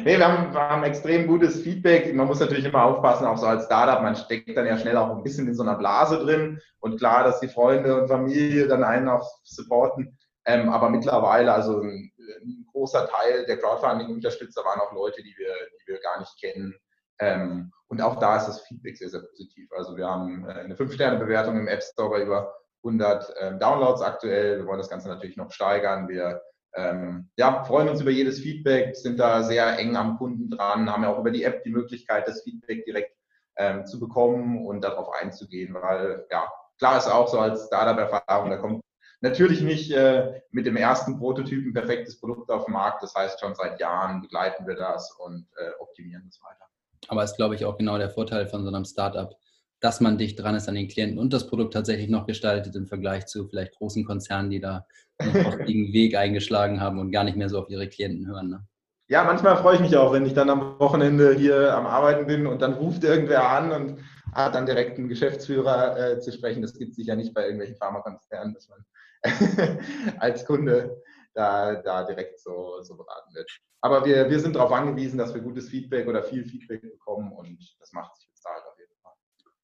nee, 0.04 0.18
wir 0.18 0.26
haben, 0.26 0.52
wir 0.52 0.60
haben 0.60 0.84
extrem 0.84 1.26
gutes 1.26 1.60
Feedback. 1.60 2.14
Man 2.14 2.26
muss 2.26 2.40
natürlich 2.40 2.64
immer 2.64 2.84
aufpassen, 2.84 3.26
auch 3.26 3.36
so 3.36 3.46
als 3.46 3.64
Startup, 3.66 4.02
man 4.02 4.16
steckt 4.16 4.56
dann 4.56 4.66
ja 4.66 4.78
schnell 4.78 4.96
auch 4.96 5.14
ein 5.14 5.22
bisschen 5.22 5.46
in 5.46 5.54
so 5.54 5.62
einer 5.62 5.76
Blase 5.76 6.18
drin. 6.18 6.60
Und 6.80 6.98
klar, 6.98 7.24
dass 7.24 7.40
die 7.40 7.48
Freunde 7.48 8.00
und 8.00 8.08
Familie 8.08 8.66
dann 8.68 8.84
einen 8.84 9.08
auch 9.08 9.28
supporten. 9.42 10.16
Ähm, 10.46 10.68
aber 10.68 10.90
mittlerweile, 10.90 11.52
also 11.52 11.80
ein, 11.80 12.12
ein, 12.18 12.66
großer 12.70 13.08
Teil 13.08 13.46
der 13.46 13.58
Crowdfunding-Unterstützer 13.58 14.64
waren 14.64 14.80
auch 14.80 14.92
Leute, 14.92 15.22
die 15.22 15.34
wir, 15.38 15.52
die 15.80 15.92
wir 15.92 16.00
gar 16.00 16.18
nicht 16.18 16.38
kennen. 16.40 16.74
Ähm, 17.18 17.72
und 17.88 18.02
auch 18.02 18.18
da 18.18 18.36
ist 18.36 18.46
das 18.46 18.62
Feedback 18.62 18.96
sehr, 18.96 19.08
sehr 19.08 19.22
positiv. 19.22 19.70
Also 19.72 19.96
wir 19.96 20.06
haben 20.06 20.46
äh, 20.48 20.52
eine 20.52 20.74
5-Sterne-Bewertung 20.74 21.56
im 21.56 21.68
App 21.68 21.82
Store 21.82 22.10
bei 22.10 22.22
über 22.22 22.54
100 22.82 23.34
ähm, 23.40 23.58
Downloads 23.58 24.02
aktuell. 24.02 24.58
Wir 24.58 24.66
wollen 24.66 24.78
das 24.78 24.90
Ganze 24.90 25.08
natürlich 25.08 25.36
noch 25.36 25.50
steigern. 25.50 26.08
Wir 26.08 26.42
ähm, 26.74 27.30
ja, 27.36 27.64
freuen 27.64 27.88
uns 27.88 28.00
über 28.00 28.10
jedes 28.10 28.40
Feedback, 28.40 28.96
sind 28.96 29.18
da 29.20 29.42
sehr 29.42 29.78
eng 29.78 29.96
am 29.96 30.18
Kunden 30.18 30.50
dran, 30.50 30.90
haben 30.90 31.04
ja 31.04 31.12
auch 31.12 31.20
über 31.20 31.30
die 31.30 31.44
App 31.44 31.62
die 31.62 31.70
Möglichkeit, 31.70 32.26
das 32.26 32.42
Feedback 32.42 32.84
direkt 32.84 33.16
ähm, 33.56 33.86
zu 33.86 34.00
bekommen 34.00 34.66
und 34.66 34.82
darauf 34.82 35.08
einzugehen, 35.12 35.74
weil 35.74 36.26
ja, 36.30 36.50
klar 36.78 36.98
ist 36.98 37.06
auch 37.06 37.28
so 37.28 37.38
als 37.38 37.66
Startup-Erfahrung, 37.66 38.50
da 38.50 38.56
kommt 38.56 38.80
Natürlich 39.24 39.62
nicht 39.62 39.90
äh, 39.90 40.42
mit 40.50 40.66
dem 40.66 40.76
ersten 40.76 41.18
Prototypen 41.18 41.72
perfektes 41.72 42.20
Produkt 42.20 42.50
auf 42.50 42.66
dem 42.66 42.74
Markt. 42.74 43.02
Das 43.02 43.14
heißt, 43.14 43.40
schon 43.40 43.54
seit 43.54 43.80
Jahren 43.80 44.20
begleiten 44.20 44.66
wir 44.66 44.74
das 44.74 45.10
und 45.12 45.46
äh, 45.56 45.70
optimieren 45.80 46.24
das 46.26 46.38
weiter. 46.42 46.66
Aber 47.08 47.24
ist, 47.24 47.36
glaube 47.36 47.54
ich, 47.54 47.64
auch 47.64 47.78
genau 47.78 47.96
der 47.96 48.10
Vorteil 48.10 48.46
von 48.46 48.64
so 48.64 48.68
einem 48.68 48.84
Startup, 48.84 49.34
dass 49.80 50.02
man 50.02 50.18
dicht 50.18 50.38
dran 50.38 50.54
ist 50.54 50.68
an 50.68 50.74
den 50.74 50.88
Klienten 50.88 51.18
und 51.18 51.32
das 51.32 51.46
Produkt 51.46 51.72
tatsächlich 51.72 52.10
noch 52.10 52.26
gestaltet 52.26 52.76
im 52.76 52.86
Vergleich 52.86 53.24
zu 53.24 53.48
vielleicht 53.48 53.74
großen 53.76 54.04
Konzernen, 54.04 54.50
die 54.50 54.60
da 54.60 54.86
einen 55.18 55.94
Weg 55.94 56.16
eingeschlagen 56.18 56.82
haben 56.82 56.98
und 56.98 57.10
gar 57.10 57.24
nicht 57.24 57.38
mehr 57.38 57.48
so 57.48 57.58
auf 57.58 57.70
ihre 57.70 57.88
Klienten 57.88 58.26
hören. 58.26 58.50
Ne? 58.50 58.66
Ja, 59.08 59.24
manchmal 59.24 59.56
freue 59.56 59.76
ich 59.76 59.80
mich 59.80 59.96
auch, 59.96 60.12
wenn 60.12 60.26
ich 60.26 60.34
dann 60.34 60.50
am 60.50 60.78
Wochenende 60.78 61.32
hier 61.32 61.74
am 61.74 61.86
Arbeiten 61.86 62.26
bin 62.26 62.46
und 62.46 62.60
dann 62.60 62.74
ruft 62.74 63.04
irgendwer 63.04 63.48
an 63.48 63.72
und 63.72 63.98
hat 64.34 64.54
dann 64.54 64.66
direkt 64.66 64.98
einen 64.98 65.08
Geschäftsführer 65.08 65.98
äh, 65.98 66.20
zu 66.20 66.32
sprechen. 66.32 66.62
Das 66.62 66.74
gibt 66.74 66.90
es 66.90 66.96
sicher 66.96 67.16
nicht 67.16 67.34
bei 67.34 67.42
irgendwelchen 67.42 67.76
Pharmakonzernen, 67.76 68.54
dass 68.54 68.68
man 68.68 68.84
als 70.18 70.44
Kunde 70.44 71.02
da, 71.34 71.76
da 71.76 72.04
direkt 72.04 72.40
so, 72.40 72.82
so 72.82 72.96
beraten 72.96 73.34
wird. 73.34 73.50
Aber 73.80 74.04
wir, 74.04 74.30
wir 74.30 74.40
sind 74.40 74.56
darauf 74.56 74.72
angewiesen, 74.72 75.18
dass 75.18 75.34
wir 75.34 75.42
gutes 75.42 75.68
Feedback 75.68 76.06
oder 76.06 76.22
viel 76.22 76.44
Feedback 76.44 76.82
bekommen 76.82 77.32
und 77.32 77.58
das 77.80 77.92
macht 77.92 78.16
sich 78.16 78.28
bezahlt 78.30 78.62
auf 78.70 78.78
jeden 78.78 78.94
Fall. 79.02 79.12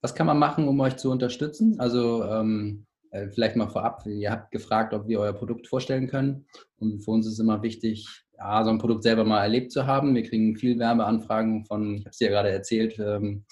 Was 0.02 0.14
kann 0.14 0.26
man 0.26 0.38
machen, 0.38 0.68
um 0.68 0.78
euch 0.80 0.96
zu 0.96 1.10
unterstützen? 1.10 1.78
Also 1.78 2.24
ähm, 2.24 2.86
äh, 3.10 3.28
vielleicht 3.28 3.56
mal 3.56 3.68
vorab, 3.68 4.04
ihr 4.06 4.30
habt 4.30 4.50
gefragt, 4.50 4.94
ob 4.94 5.08
wir 5.08 5.20
euer 5.20 5.32
Produkt 5.32 5.66
vorstellen 5.66 6.06
können. 6.06 6.46
Und 6.78 7.02
für 7.04 7.10
uns 7.10 7.26
ist 7.26 7.38
immer 7.38 7.62
wichtig, 7.62 8.06
ja, 8.36 8.64
so 8.64 8.70
ein 8.70 8.78
Produkt 8.78 9.02
selber 9.02 9.24
mal 9.24 9.42
erlebt 9.42 9.72
zu 9.72 9.86
haben. 9.86 10.14
Wir 10.14 10.22
kriegen 10.22 10.56
viel 10.56 10.78
Werbeanfragen 10.78 11.64
von, 11.64 11.94
ich 11.94 12.00
habe 12.02 12.10
es 12.10 12.18
dir 12.18 12.26
ja 12.26 12.30
gerade 12.30 12.50
erzählt, 12.50 12.98
ähm, 12.98 13.44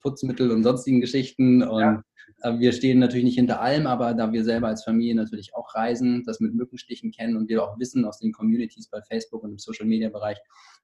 Putzmittel 0.00 0.50
und 0.50 0.62
sonstigen 0.62 1.00
Geschichten. 1.00 1.62
Und 1.62 1.80
ja. 1.80 2.02
Äh, 2.42 2.58
wir 2.58 2.72
stehen 2.72 2.98
natürlich 2.98 3.24
nicht 3.24 3.36
hinter 3.36 3.60
allem, 3.60 3.86
aber 3.86 4.14
da 4.14 4.32
wir 4.32 4.44
selber 4.44 4.68
als 4.68 4.84
Familie 4.84 5.14
natürlich 5.14 5.54
auch 5.54 5.74
reisen, 5.74 6.22
das 6.24 6.40
mit 6.40 6.54
Mückenstichen 6.54 7.10
kennen 7.10 7.36
und 7.36 7.48
wir 7.48 7.62
auch 7.62 7.78
wissen 7.78 8.04
aus 8.04 8.18
den 8.18 8.32
Communities 8.32 8.88
bei 8.88 9.00
Facebook 9.02 9.42
und 9.42 9.52
im 9.52 9.58
Social 9.58 9.86
Media 9.86 10.08
Bereich, 10.08 10.38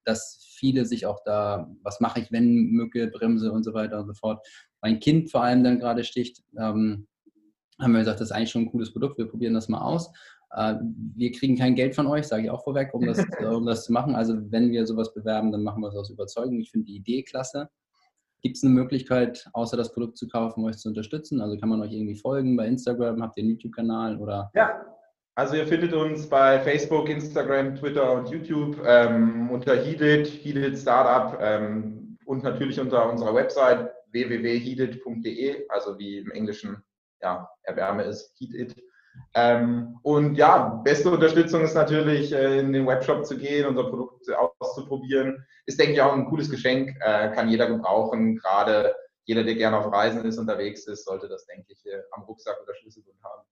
dass 0.05 0.45
viele 0.57 0.85
sich 0.85 1.07
auch 1.07 1.21
da, 1.25 1.71
was 1.83 2.00
mache 2.00 2.21
ich, 2.21 2.33
wenn 2.33 2.71
Mücke, 2.71 3.09
Bremse 3.09 3.52
und 3.52 3.64
so 3.64 3.75
weiter 3.75 4.00
und 4.00 4.07
so 4.07 4.14
fort. 4.14 4.47
Mein 4.81 5.00
Kind 5.00 5.31
vor 5.31 5.43
allem 5.43 5.64
dann 5.64 5.78
gerade 5.78 6.05
sticht, 6.05 6.43
ähm, 6.57 7.07
haben 7.81 7.93
wir 7.93 8.00
gesagt, 8.00 8.21
das 8.21 8.31
ist 8.31 8.33
eigentlich 8.33 8.50
schon 8.50 8.62
ein 8.62 8.71
cooles 8.71 8.93
Produkt, 8.93 9.19
wir 9.19 9.26
probieren 9.26 9.55
das 9.55 9.69
mal 9.69 9.81
aus. 9.81 10.11
Äh, 10.52 10.76
wir 11.14 11.33
kriegen 11.33 11.57
kein 11.57 11.75
Geld 11.75 11.95
von 11.95 12.07
euch, 12.07 12.26
sage 12.26 12.45
ich 12.45 12.50
auch 12.50 12.64
vorweg, 12.64 12.95
um 12.95 13.05
das, 13.05 13.19
um 13.52 13.67
das 13.67 13.85
zu 13.85 13.93
machen. 13.93 14.14
Also 14.14 14.37
wenn 14.50 14.71
wir 14.71 14.87
sowas 14.87 15.12
bewerben, 15.14 15.52
dann 15.52 15.62
machen 15.62 15.83
wir 15.83 15.88
es 15.88 15.97
aus 15.97 16.11
Überzeugung. 16.11 16.61
Ich 16.61 16.71
finde 16.71 16.87
die 16.87 16.97
Idee 16.97 17.23
klasse. 17.23 17.69
Gibt 18.42 18.57
es 18.57 18.62
eine 18.62 18.73
Möglichkeit, 18.73 19.49
außer 19.52 19.76
das 19.76 19.92
Produkt 19.92 20.16
zu 20.16 20.28
kaufen, 20.28 20.64
euch 20.64 20.78
zu 20.78 20.88
unterstützen? 20.88 21.40
Also 21.40 21.59
kann 21.59 21.68
man 21.68 21.83
euch 21.83 21.92
irgendwie 21.92 22.14
folgen 22.14 22.57
bei 22.57 22.66
Instagram? 22.66 23.23
Habt 23.23 23.37
ihr 23.37 23.42
einen 23.42 23.50
YouTube-Kanal 23.52 24.18
oder? 24.18 24.50
Ja, 24.54 24.85
also 25.35 25.57
ihr 25.57 25.66
findet 25.66 25.92
uns 25.92 26.28
bei 26.28 26.59
Facebook, 26.61 27.09
Instagram, 27.09 27.76
Twitter 27.76 28.12
und 28.12 28.28
YouTube 28.28 28.76
ähm, 28.85 29.50
unter 29.50 29.76
Heeded, 29.76 30.26
Heeded 30.26 30.76
Startup 30.76 31.38
ähm, 31.40 32.16
und 32.26 32.42
natürlich 32.42 32.80
unter 32.80 33.11
unserer 33.11 33.35
Website 33.35 33.90
www.heeded.de, 34.11 35.68
also 35.68 35.99
wie 35.99 36.18
im 36.18 36.30
Englischen 36.30 36.83
ja, 37.23 37.49
Erwärme 37.62 38.04
ist, 38.04 38.35
It. 38.40 38.75
Ähm, 39.35 39.99
und 40.03 40.37
ja, 40.37 40.81
beste 40.85 41.11
Unterstützung 41.11 41.63
ist 41.63 41.75
natürlich, 41.75 42.33
äh, 42.33 42.61
in 42.61 42.73
den 42.73 42.87
Webshop 42.87 43.27
zu 43.27 43.37
gehen, 43.37 43.67
unser 43.67 43.85
Produkt 43.85 44.27
auszuprobieren. 44.61 45.45
Ist, 45.67 45.79
denke 45.79 45.93
ich, 45.93 46.03
auch 46.03 46.15
ein 46.15 46.27
cooles 46.27 46.51
Geschenk, 46.51 46.97
äh, 47.01 47.31
kann 47.31 47.49
jeder 47.49 47.69
gebrauchen. 47.69 48.37
Gerade 48.37 48.95
jeder, 49.25 49.45
der 49.45 49.55
gerne 49.55 49.79
auf 49.79 49.93
Reisen 49.93 50.25
ist, 50.25 50.39
unterwegs 50.39 50.87
ist, 50.87 51.05
sollte 51.05 51.29
das, 51.29 51.47
denke 51.47 51.67
ich, 51.73 51.85
äh, 51.87 52.01
am 52.13 52.23
Rucksack 52.23 52.57
oder 52.63 52.75
Schlüsselbund 52.75 53.19
haben. 53.23 53.43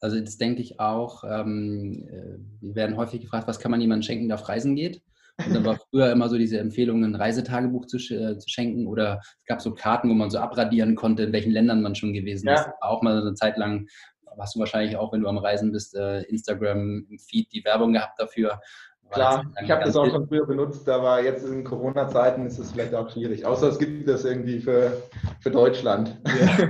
Also 0.00 0.20
das 0.20 0.36
denke 0.36 0.62
ich 0.62 0.78
auch. 0.78 1.24
Ähm, 1.24 2.06
äh, 2.08 2.38
wir 2.60 2.74
werden 2.74 2.96
häufig 2.96 3.22
gefragt, 3.22 3.48
was 3.48 3.58
kann 3.58 3.70
man 3.70 3.80
jemandem 3.80 4.02
schenken, 4.02 4.28
der 4.28 4.36
auf 4.36 4.48
Reisen 4.48 4.76
geht? 4.76 5.02
Und 5.44 5.54
dann 5.54 5.64
war 5.64 5.78
früher 5.90 6.12
immer 6.12 6.28
so 6.28 6.36
diese 6.36 6.58
Empfehlung, 6.58 7.04
ein 7.04 7.14
Reisetagebuch 7.14 7.86
zu, 7.86 7.96
äh, 7.96 8.38
zu, 8.38 8.48
schenken 8.48 8.86
oder 8.86 9.20
es 9.22 9.46
gab 9.46 9.60
so 9.60 9.74
Karten, 9.74 10.10
wo 10.10 10.14
man 10.14 10.30
so 10.30 10.38
abradieren 10.38 10.94
konnte, 10.94 11.24
in 11.24 11.32
welchen 11.32 11.52
Ländern 11.52 11.82
man 11.82 11.94
schon 11.94 12.12
gewesen 12.12 12.48
ja. 12.48 12.54
ist. 12.54 12.68
Auch 12.80 13.02
mal 13.02 13.20
eine 13.20 13.34
Zeit 13.34 13.56
lang 13.56 13.88
hast 14.38 14.54
du 14.54 14.60
wahrscheinlich 14.60 14.96
auch, 14.96 15.12
wenn 15.12 15.22
du 15.22 15.28
am 15.28 15.38
Reisen 15.38 15.72
bist, 15.72 15.94
äh, 15.94 16.22
Instagram 16.22 17.06
im 17.10 17.18
Feed 17.18 17.52
die 17.52 17.64
Werbung 17.64 17.92
gehabt 17.92 18.20
dafür. 18.20 18.60
Klar, 19.10 19.50
ich 19.62 19.70
habe 19.70 19.84
das 19.84 19.96
auch 19.96 20.06
schon 20.06 20.28
früher 20.28 20.46
benutzt, 20.46 20.86
aber 20.88 21.22
jetzt 21.24 21.44
in 21.44 21.64
Corona-Zeiten 21.64 22.44
ist 22.46 22.58
es 22.58 22.72
vielleicht 22.72 22.94
auch 22.94 23.10
schwierig. 23.10 23.46
Außer 23.46 23.68
es 23.68 23.78
gibt 23.78 24.06
das 24.06 24.24
irgendwie 24.24 24.60
für, 24.60 25.02
für 25.40 25.50
Deutschland. 25.50 26.20
Ja, 26.26 26.68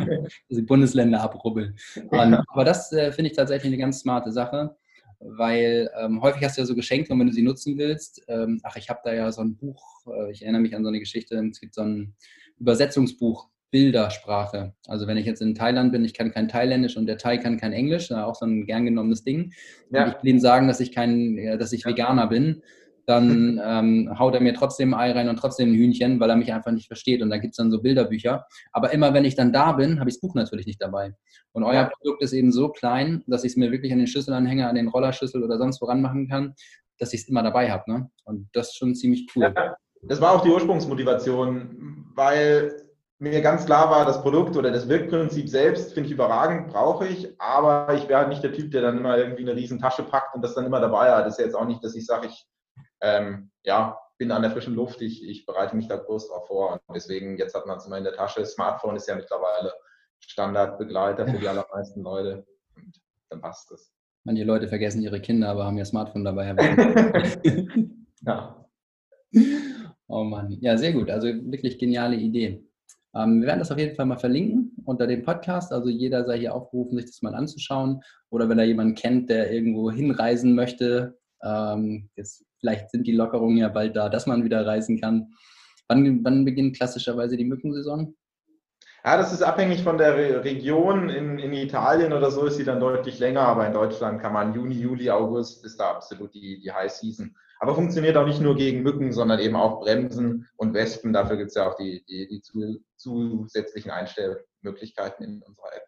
also 0.48 0.62
Bundesländer 0.64 1.20
abrubbeln. 1.20 1.76
Ja. 2.12 2.44
Aber 2.48 2.64
das 2.64 2.92
äh, 2.92 3.10
finde 3.10 3.30
ich 3.30 3.36
tatsächlich 3.36 3.72
eine 3.72 3.82
ganz 3.82 4.00
smarte 4.00 4.30
Sache, 4.30 4.76
weil 5.18 5.90
ähm, 5.98 6.22
häufig 6.22 6.44
hast 6.44 6.56
du 6.56 6.60
ja 6.60 6.66
so 6.66 6.76
Geschenke 6.76 7.12
und 7.12 7.18
wenn 7.18 7.26
du 7.26 7.32
sie 7.32 7.42
nutzen 7.42 7.76
willst, 7.76 8.22
ähm, 8.28 8.60
ach, 8.62 8.76
ich 8.76 8.88
habe 8.88 9.00
da 9.02 9.12
ja 9.12 9.32
so 9.32 9.42
ein 9.42 9.56
Buch, 9.56 9.82
äh, 10.06 10.30
ich 10.30 10.42
erinnere 10.42 10.62
mich 10.62 10.76
an 10.76 10.84
so 10.84 10.88
eine 10.88 11.00
Geschichte, 11.00 11.36
es 11.50 11.60
gibt 11.60 11.74
so 11.74 11.82
ein 11.82 12.14
Übersetzungsbuch 12.60 13.48
Bildersprache. 13.70 14.74
Also 14.86 15.06
wenn 15.06 15.16
ich 15.16 15.26
jetzt 15.26 15.42
in 15.42 15.54
Thailand 15.54 15.92
bin, 15.92 16.04
ich 16.04 16.14
kann 16.14 16.32
kein 16.32 16.48
Thailändisch 16.48 16.96
und 16.96 17.06
der 17.06 17.18
Thai 17.18 17.38
kann 17.38 17.58
kein 17.58 17.72
Englisch, 17.72 18.10
auch 18.12 18.34
so 18.34 18.46
ein 18.46 18.66
gern 18.66 18.84
genommenes 18.84 19.24
Ding. 19.24 19.52
Ja. 19.90 20.04
Und 20.04 20.10
ich 20.10 20.22
will 20.22 20.30
ihm 20.30 20.40
sagen, 20.40 20.68
dass 20.68 20.80
ich 20.80 20.92
kein, 20.92 21.36
dass 21.58 21.72
ich 21.72 21.84
Veganer 21.84 22.28
bin, 22.28 22.62
dann 23.06 23.60
ähm, 23.64 24.18
haut 24.18 24.34
er 24.34 24.40
mir 24.40 24.54
trotzdem 24.54 24.94
ein 24.94 25.00
Ei 25.00 25.12
rein 25.12 25.28
und 25.28 25.36
trotzdem 25.36 25.72
ein 25.72 25.74
Hühnchen, 25.74 26.20
weil 26.20 26.30
er 26.30 26.36
mich 26.36 26.52
einfach 26.52 26.72
nicht 26.72 26.86
versteht. 26.86 27.22
Und 27.22 27.30
da 27.30 27.38
gibt 27.38 27.52
es 27.52 27.56
dann 27.56 27.70
so 27.70 27.80
Bilderbücher. 27.82 28.46
Aber 28.72 28.92
immer 28.92 29.14
wenn 29.14 29.24
ich 29.24 29.34
dann 29.34 29.52
da 29.52 29.72
bin, 29.72 30.00
habe 30.00 30.08
ich 30.08 30.16
das 30.16 30.20
Buch 30.20 30.34
natürlich 30.34 30.66
nicht 30.66 30.80
dabei. 30.80 31.14
Und 31.52 31.64
euer 31.64 31.74
ja. 31.74 31.90
Produkt 31.90 32.22
ist 32.22 32.32
eben 32.32 32.52
so 32.52 32.68
klein, 32.68 33.22
dass 33.26 33.44
ich 33.44 33.52
es 33.52 33.56
mir 33.56 33.70
wirklich 33.70 33.92
an 33.92 33.98
den 33.98 34.06
Schlüsselanhänger, 34.06 34.68
an 34.68 34.76
den 34.76 34.88
Rollerschlüssel 34.88 35.42
oder 35.42 35.58
sonst 35.58 35.80
woran 35.80 36.02
machen 36.02 36.28
kann, 36.28 36.54
dass 36.98 37.12
ich 37.12 37.22
es 37.22 37.28
immer 37.28 37.42
dabei 37.42 37.70
habe. 37.70 37.90
Ne? 37.90 38.10
Und 38.24 38.48
das 38.52 38.68
ist 38.68 38.76
schon 38.76 38.94
ziemlich 38.94 39.28
cool. 39.34 39.52
Ja, 39.56 39.76
das 40.02 40.20
war 40.20 40.32
auch 40.32 40.42
die 40.42 40.50
Ursprungsmotivation, 40.50 42.12
weil 42.14 42.87
mir 43.18 43.40
ganz 43.40 43.66
klar 43.66 43.90
war, 43.90 44.06
das 44.06 44.22
Produkt 44.22 44.56
oder 44.56 44.70
das 44.70 44.88
Wirkprinzip 44.88 45.48
selbst 45.48 45.92
finde 45.92 46.08
ich 46.08 46.14
überragend, 46.14 46.68
brauche 46.68 47.06
ich, 47.06 47.40
aber 47.40 47.92
ich 47.94 48.08
wäre 48.08 48.20
halt 48.20 48.28
nicht 48.28 48.44
der 48.44 48.52
Typ, 48.52 48.70
der 48.70 48.82
dann 48.82 48.98
immer 48.98 49.18
irgendwie 49.18 49.42
eine 49.42 49.56
riesen 49.56 49.80
Tasche 49.80 50.04
packt 50.04 50.34
und 50.34 50.42
das 50.42 50.54
dann 50.54 50.66
immer 50.66 50.80
dabei 50.80 51.10
hat. 51.10 51.26
Das 51.26 51.34
ist 51.34 51.40
ja 51.40 51.46
jetzt 51.46 51.54
auch 51.54 51.66
nicht, 51.66 51.82
dass 51.82 51.96
ich 51.96 52.06
sage, 52.06 52.28
ich 52.28 52.46
ähm, 53.00 53.50
ja, 53.64 53.98
bin 54.18 54.30
an 54.30 54.42
der 54.42 54.50
frischen 54.50 54.74
Luft, 54.74 55.00
ich, 55.00 55.26
ich 55.26 55.46
bereite 55.46 55.76
mich 55.76 55.88
da 55.88 55.96
groß 55.96 56.28
drauf 56.28 56.46
vor 56.46 56.80
und 56.86 56.94
deswegen, 56.94 57.36
jetzt 57.38 57.54
hat 57.54 57.66
man 57.66 57.78
es 57.78 57.86
immer 57.86 57.98
in 57.98 58.04
der 58.04 58.14
Tasche. 58.14 58.44
Smartphone 58.46 58.96
ist 58.96 59.08
ja 59.08 59.16
mittlerweile 59.16 59.72
Standardbegleiter 60.20 61.26
für 61.26 61.38
die 61.38 61.48
allermeisten 61.48 62.02
Leute 62.02 62.46
und 62.76 63.00
dann 63.30 63.40
passt 63.40 63.70
es. 63.72 63.92
Manche 64.24 64.44
Leute 64.44 64.68
vergessen 64.68 65.02
ihre 65.02 65.20
Kinder, 65.20 65.48
aber 65.48 65.64
haben 65.64 65.78
ihr 65.78 65.84
Smartphone 65.84 66.24
dabei. 66.24 66.54
ja. 68.22 68.64
Oh 70.06 70.24
Mann, 70.24 70.56
ja, 70.60 70.76
sehr 70.76 70.92
gut. 70.92 71.10
Also 71.10 71.28
wirklich 71.28 71.78
geniale 71.78 72.16
Idee. 72.16 72.67
Ähm, 73.14 73.40
wir 73.40 73.48
werden 73.48 73.58
das 73.58 73.70
auf 73.70 73.78
jeden 73.78 73.94
Fall 73.94 74.06
mal 74.06 74.18
verlinken 74.18 74.72
unter 74.84 75.06
dem 75.06 75.22
Podcast. 75.22 75.72
Also 75.72 75.88
jeder 75.88 76.24
sei 76.24 76.38
hier 76.38 76.54
aufgerufen, 76.54 76.96
sich 76.98 77.06
das 77.06 77.22
mal 77.22 77.34
anzuschauen. 77.34 78.02
Oder 78.30 78.48
wenn 78.48 78.58
er 78.58 78.66
jemanden 78.66 78.94
kennt, 78.94 79.30
der 79.30 79.52
irgendwo 79.52 79.90
hinreisen 79.90 80.54
möchte, 80.54 81.18
ähm, 81.42 82.10
jetzt, 82.16 82.44
vielleicht 82.60 82.90
sind 82.90 83.06
die 83.06 83.12
Lockerungen 83.12 83.56
ja 83.56 83.68
bald 83.68 83.96
da, 83.96 84.08
dass 84.08 84.26
man 84.26 84.44
wieder 84.44 84.66
reisen 84.66 85.00
kann. 85.00 85.32
Wann, 85.88 86.24
wann 86.24 86.44
beginnt 86.44 86.76
klassischerweise 86.76 87.36
die 87.36 87.44
Mückensaison? 87.44 88.14
Ja, 89.04 89.16
das 89.16 89.32
ist 89.32 89.42
abhängig 89.42 89.82
von 89.82 89.96
der 89.96 90.16
Re 90.16 90.44
Region. 90.44 91.08
In, 91.08 91.38
in 91.38 91.52
Italien 91.52 92.12
oder 92.12 92.30
so 92.30 92.44
ist 92.46 92.56
sie 92.56 92.64
dann 92.64 92.80
deutlich 92.80 93.18
länger, 93.18 93.42
aber 93.42 93.66
in 93.66 93.72
Deutschland 93.72 94.20
kann 94.20 94.32
man 94.32 94.52
Juni, 94.52 94.74
Juli, 94.74 95.10
August 95.10 95.64
ist 95.64 95.78
da 95.80 95.92
absolut 95.92 96.34
die, 96.34 96.60
die 96.60 96.72
High 96.72 96.90
Season. 96.90 97.34
Aber 97.60 97.74
funktioniert 97.74 98.16
auch 98.16 98.26
nicht 98.26 98.40
nur 98.40 98.56
gegen 98.56 98.82
Mücken, 98.82 99.12
sondern 99.12 99.40
eben 99.40 99.56
auch 99.56 99.80
Bremsen 99.80 100.48
und 100.56 100.74
Wespen. 100.74 101.12
Dafür 101.12 101.36
gibt 101.36 101.48
es 101.48 101.56
ja 101.56 101.68
auch 101.68 101.76
die, 101.76 102.04
die, 102.08 102.28
die 102.28 102.42
zusätzlichen 102.96 103.90
Einstellmöglichkeiten 103.90 105.24
in 105.24 105.42
unserer 105.42 105.74
App. 105.74 105.86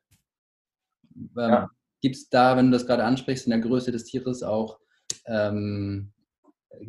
Ähm, 1.16 1.28
ja. 1.37 1.70
Gibt 2.00 2.16
es 2.16 2.28
da, 2.28 2.56
wenn 2.56 2.66
du 2.66 2.72
das 2.72 2.87
gerade 2.87 3.04
ansprichst, 3.04 3.46
in 3.46 3.50
der 3.50 3.61
Größe 3.61 3.92
des 3.92 4.04
Tieres 4.04 4.42
auch 4.42 4.80
ähm, 5.26 6.12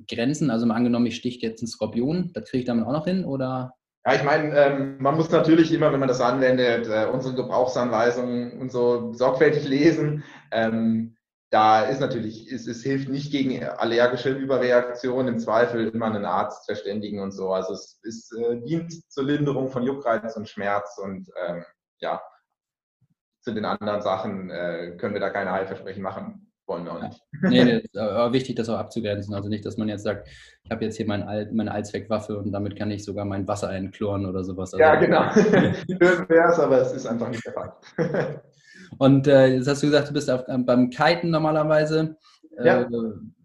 Grenzen? 0.07 0.49
Also 0.49 0.65
mal 0.65 0.75
angenommen, 0.75 1.05
ich 1.05 1.17
stiche 1.17 1.45
jetzt 1.45 1.61
einen 1.61 1.67
Skorpion, 1.67 2.31
das 2.33 2.49
kriege 2.49 2.61
ich 2.61 2.65
damit 2.65 2.85
auch 2.85 2.93
noch 2.93 3.05
hin 3.05 3.25
oder? 3.25 3.75
Ja, 4.05 4.15
ich 4.15 4.23
meine, 4.23 4.55
ähm, 4.57 4.97
man 4.99 5.15
muss 5.15 5.29
natürlich 5.29 5.71
immer, 5.71 5.91
wenn 5.91 5.99
man 5.99 6.09
das 6.09 6.21
anwendet, 6.21 6.87
äh, 6.87 7.05
unsere 7.11 7.35
Gebrauchsanweisungen 7.35 8.59
und 8.59 8.71
so 8.71 9.13
sorgfältig 9.13 9.67
lesen. 9.67 10.23
Ähm, 10.51 11.17
da 11.51 11.81
ist 11.83 11.99
natürlich, 11.99 12.49
es, 12.49 12.65
es 12.65 12.81
hilft 12.81 13.09
nicht 13.09 13.29
gegen 13.31 13.63
allergische 13.63 14.31
Überreaktionen, 14.31 15.35
im 15.35 15.39
Zweifel 15.39 15.89
immer 15.89 16.05
einen 16.05 16.23
Arzt 16.23 16.65
verständigen 16.65 17.19
und 17.19 17.33
so. 17.33 17.51
Also 17.51 17.73
es 17.73 17.99
ist, 18.03 18.33
äh, 18.33 18.61
dient 18.61 19.11
zur 19.11 19.25
Linderung 19.25 19.69
von 19.69 19.83
Juckreiz 19.83 20.35
und 20.37 20.47
Schmerz 20.47 20.97
und 20.97 21.29
ähm, 21.45 21.65
ja, 21.99 22.21
zu 23.41 23.53
den 23.53 23.65
anderen 23.65 24.01
Sachen 24.01 24.49
äh, 24.49 24.95
können 24.97 25.13
wir 25.13 25.19
da 25.19 25.29
keine 25.29 25.51
Heilversprechen 25.51 26.01
machen. 26.01 26.47
Wollen 26.67 26.85
wir 26.85 26.93
auch 26.93 27.01
nicht. 27.01 27.21
Nee, 27.41 27.65
nee, 27.65 27.77
ist 27.79 27.97
aber 27.97 28.31
wichtig, 28.31 28.55
das 28.55 28.69
auch 28.69 28.77
abzugrenzen. 28.77 29.33
Also 29.33 29.49
nicht, 29.49 29.65
dass 29.65 29.75
man 29.75 29.89
jetzt 29.89 30.03
sagt, 30.03 30.29
ich 30.63 30.71
habe 30.71 30.85
jetzt 30.85 30.95
hier 30.95 31.07
mein 31.07 31.23
All, 31.23 31.51
meine 31.51 31.73
Allzweckwaffe 31.73 32.37
und 32.37 32.53
damit 32.53 32.77
kann 32.77 32.91
ich 32.91 33.03
sogar 33.03 33.25
mein 33.25 33.45
Wasser 33.45 33.67
einkloren 33.67 34.25
oder 34.25 34.45
sowas. 34.45 34.73
Also, 34.73 34.81
ja, 34.81 34.95
genau. 34.95 35.29
Schön 35.33 36.29
wäre 36.29 36.49
es, 36.49 36.59
aber 36.59 36.77
es 36.77 36.93
ist 36.93 37.07
einfach 37.07 37.27
nicht 37.27 37.45
der 37.45 37.53
Fall. 37.53 37.73
Und 38.97 39.27
äh, 39.27 39.47
jetzt 39.47 39.67
hast 39.67 39.83
du 39.83 39.87
gesagt, 39.87 40.09
du 40.09 40.13
bist 40.13 40.29
auf, 40.29 40.47
äh, 40.47 40.57
beim 40.57 40.89
Kiten 40.89 41.29
normalerweise. 41.29 42.17
Äh, 42.57 42.67
ja. 42.67 42.87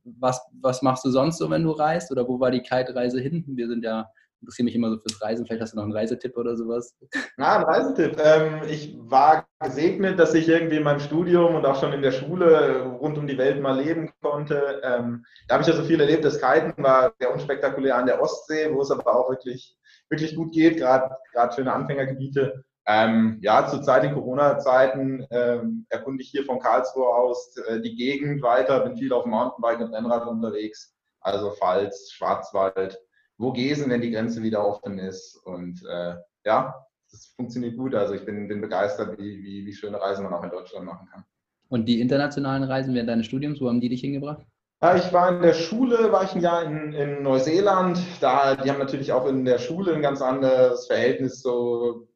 was, 0.04 0.40
was 0.61 0.82
machst 0.82 1.04
du 1.04 1.11
sonst 1.11 1.38
so, 1.38 1.50
wenn 1.50 1.64
du 1.64 1.70
reist? 1.70 2.11
Oder 2.11 2.26
wo 2.26 2.40
war 2.40 2.50
die 2.50 2.61
Kite-Reise 2.61 3.20
hin? 3.20 3.44
Wir 3.48 3.68
sind 3.68 3.85
ja, 3.85 4.09
interessiere 4.40 4.64
mich 4.64 4.74
immer 4.74 4.90
so 4.90 4.98
fürs 4.98 5.20
Reisen. 5.22 5.46
Vielleicht 5.46 5.62
hast 5.62 5.72
du 5.72 5.76
noch 5.76 5.85
einen 5.85 5.92
Reisetipp 5.92 6.37
oder 6.37 6.56
sowas. 6.56 6.96
Na, 7.37 7.56
ein 7.56 7.64
Reisetipp. 7.64 8.16
Ähm, 8.22 8.62
ich 8.68 8.96
war 8.98 9.46
gesegnet, 9.61 10.18
dass 10.18 10.35
ich 10.35 10.48
irgendwie 10.48 10.76
in 10.76 10.82
meinem 10.82 11.00
Studium 11.00 11.54
und 11.54 11.64
auch 11.64 11.80
schon 11.80 11.92
in 11.92 12.02
der 12.02 12.12
Schule 12.12 12.82
rund 13.00 13.18
um 13.18 13.26
die 13.26 13.38
Welt 13.38 13.61
mal 13.61 13.80
leben 13.80 14.12
konnte. 14.20 14.80
Ähm, 14.82 15.24
da 15.48 15.54
habe 15.54 15.62
ich 15.62 15.68
ja 15.68 15.74
so 15.74 15.85
viel 15.85 16.00
erlebt. 16.00 16.24
Das 16.24 16.40
Kiten 16.40 16.82
war 16.82 17.12
sehr 17.18 17.32
unspektakulär 17.32 17.96
an 17.96 18.06
der 18.06 18.20
Ostsee, 18.20 18.72
wo 18.72 18.82
es 18.82 18.90
aber 18.90 19.14
auch 19.14 19.30
wirklich, 19.30 19.76
wirklich 20.09 20.35
gut 20.37 20.52
geht, 20.52 20.76
gerade 20.76 21.16
schöne 21.54 21.72
Anfängergebiete. 21.72 22.64
Ähm, 22.88 23.38
ja, 23.42 23.66
zurzeit 23.66 24.05
in 24.05 24.14
Corona-Zeiten 24.14 25.27
ähm, 25.31 25.87
erkunde 25.88 26.22
ich 26.22 26.31
hier 26.31 26.44
von 26.44 26.61
Karlsruhe 26.61 27.09
aus 27.09 27.57
äh, 27.66 27.81
die 27.81 27.96
Gegend 27.96 28.42
weiter, 28.42 28.81
bin 28.81 28.96
viel 28.96 29.12
auf 29.12 29.25
dem 29.25 29.33
Mountainbike 29.33 29.81
und 29.81 29.92
Rennrad 29.92 30.27
unterwegs, 30.29 30.94
also 31.20 31.51
Pfalz, 31.51 32.12
Schwarzwald, 32.12 33.01
Vogesen, 33.38 33.90
wenn 33.90 34.01
die 34.01 34.12
Grenze 34.12 34.42
wieder 34.42 34.64
offen 34.64 34.99
ist. 34.99 35.37
Und 35.44 35.85
äh, 35.85 36.14
ja, 36.44 36.75
das 37.11 37.27
funktioniert 37.35 37.77
gut. 37.77 37.94
Also 37.94 38.14
ich 38.14 38.25
bin, 38.25 38.46
bin 38.46 38.61
begeistert, 38.61 39.18
wie, 39.18 39.42
wie, 39.42 39.66
wie 39.66 39.75
schöne 39.75 40.01
Reisen 40.01 40.22
man 40.22 40.35
auch 40.35 40.44
in 40.44 40.51
Deutschland 40.51 40.87
machen 40.87 41.09
kann. 41.12 41.25
Und 41.68 41.87
die 41.87 42.01
internationalen 42.01 42.62
Reisen 42.62 42.94
während 42.94 43.11
deines 43.11 43.27
Studiums, 43.27 43.61
wo 43.61 43.68
haben 43.68 43.81
die 43.81 43.88
dich 43.88 44.03
hingebracht? 44.03 44.46
Ich 44.94 45.12
war 45.12 45.31
in 45.31 45.42
der 45.42 45.55
Schule, 45.55 46.12
war 46.12 46.22
ich 46.22 46.35
ein 46.35 46.42
Jahr 46.42 46.62
in, 46.62 46.92
in 46.92 47.22
Neuseeland. 47.22 47.99
Da, 48.20 48.55
die 48.55 48.70
haben 48.70 48.79
natürlich 48.79 49.11
auch 49.12 49.27
in 49.27 49.44
der 49.44 49.59
Schule 49.59 49.94
ein 49.94 50.03
ganz 50.03 50.22
anderes 50.22 50.87
Verhältnis 50.87 51.40
so, 51.40 52.07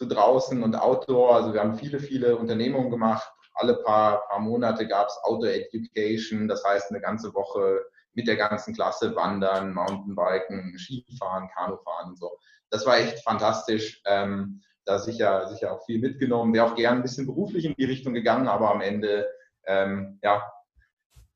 zu 0.00 0.06
draußen 0.06 0.62
und 0.62 0.74
Outdoor. 0.76 1.36
Also 1.36 1.52
wir 1.52 1.60
haben 1.60 1.76
viele, 1.76 2.00
viele 2.00 2.36
Unternehmungen 2.36 2.90
gemacht. 2.90 3.30
Alle 3.52 3.74
paar, 3.82 4.26
paar 4.28 4.40
Monate 4.40 4.88
gab 4.88 5.08
es 5.08 5.18
Outdoor 5.24 5.50
Education, 5.50 6.48
das 6.48 6.64
heißt 6.64 6.90
eine 6.90 7.02
ganze 7.02 7.34
Woche 7.34 7.82
mit 8.14 8.26
der 8.26 8.36
ganzen 8.36 8.74
Klasse 8.74 9.14
wandern, 9.14 9.74
Mountainbiken, 9.74 10.74
Skifahren, 10.78 11.50
Kanufahren 11.54 12.10
und 12.10 12.18
so. 12.18 12.30
Das 12.70 12.86
war 12.86 12.98
echt 12.98 13.22
fantastisch. 13.22 14.00
Ähm, 14.06 14.62
da 14.86 14.98
sicher, 14.98 15.46
sicher 15.48 15.72
auch 15.72 15.84
viel 15.84 16.00
mitgenommen. 16.00 16.54
Wäre 16.54 16.64
auch 16.64 16.76
gern 16.76 16.96
ein 16.96 17.02
bisschen 17.02 17.26
beruflich 17.26 17.66
in 17.66 17.74
die 17.76 17.84
Richtung 17.84 18.14
gegangen, 18.14 18.48
aber 18.48 18.70
am 18.70 18.80
Ende, 18.80 19.28
ähm, 19.66 20.18
ja, 20.22 20.50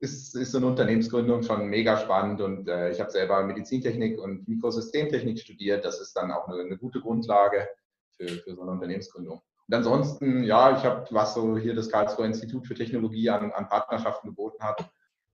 ist, 0.01 0.35
ist 0.35 0.53
so 0.53 0.59
eine 0.59 0.69
Unternehmensgründung 0.69 1.43
schon 1.43 1.67
mega 1.67 1.99
spannend 1.99 2.41
und 2.41 2.67
äh, 2.67 2.91
ich 2.91 3.01
habe 3.01 3.11
selber 3.11 3.43
Medizintechnik 3.43 4.19
und 4.19 4.49
Mikrosystemtechnik 4.49 5.39
studiert. 5.39 5.85
Das 5.85 6.01
ist 6.01 6.15
dann 6.15 6.33
auch 6.33 6.49
eine, 6.49 6.63
eine 6.63 6.79
gute 6.79 7.03
Grundlage 7.03 7.69
für, 8.17 8.29
für 8.29 8.55
so 8.55 8.63
eine 8.63 8.73
Unternehmensgründung. 8.73 9.43
Und 9.67 9.75
ansonsten, 9.75 10.45
ja, 10.45 10.77
ich 10.77 10.85
habe, 10.85 11.07
was 11.11 11.35
so 11.35 11.57
hier 11.57 11.75
das 11.75 11.91
Karlsruher 11.91 12.27
Institut 12.27 12.67
für 12.67 12.75
Technologie 12.75 13.31
an, 13.31 13.53
an 13.53 13.69
Partnerschaften 13.69 14.29
geboten 14.29 14.63
hat, 14.63 14.91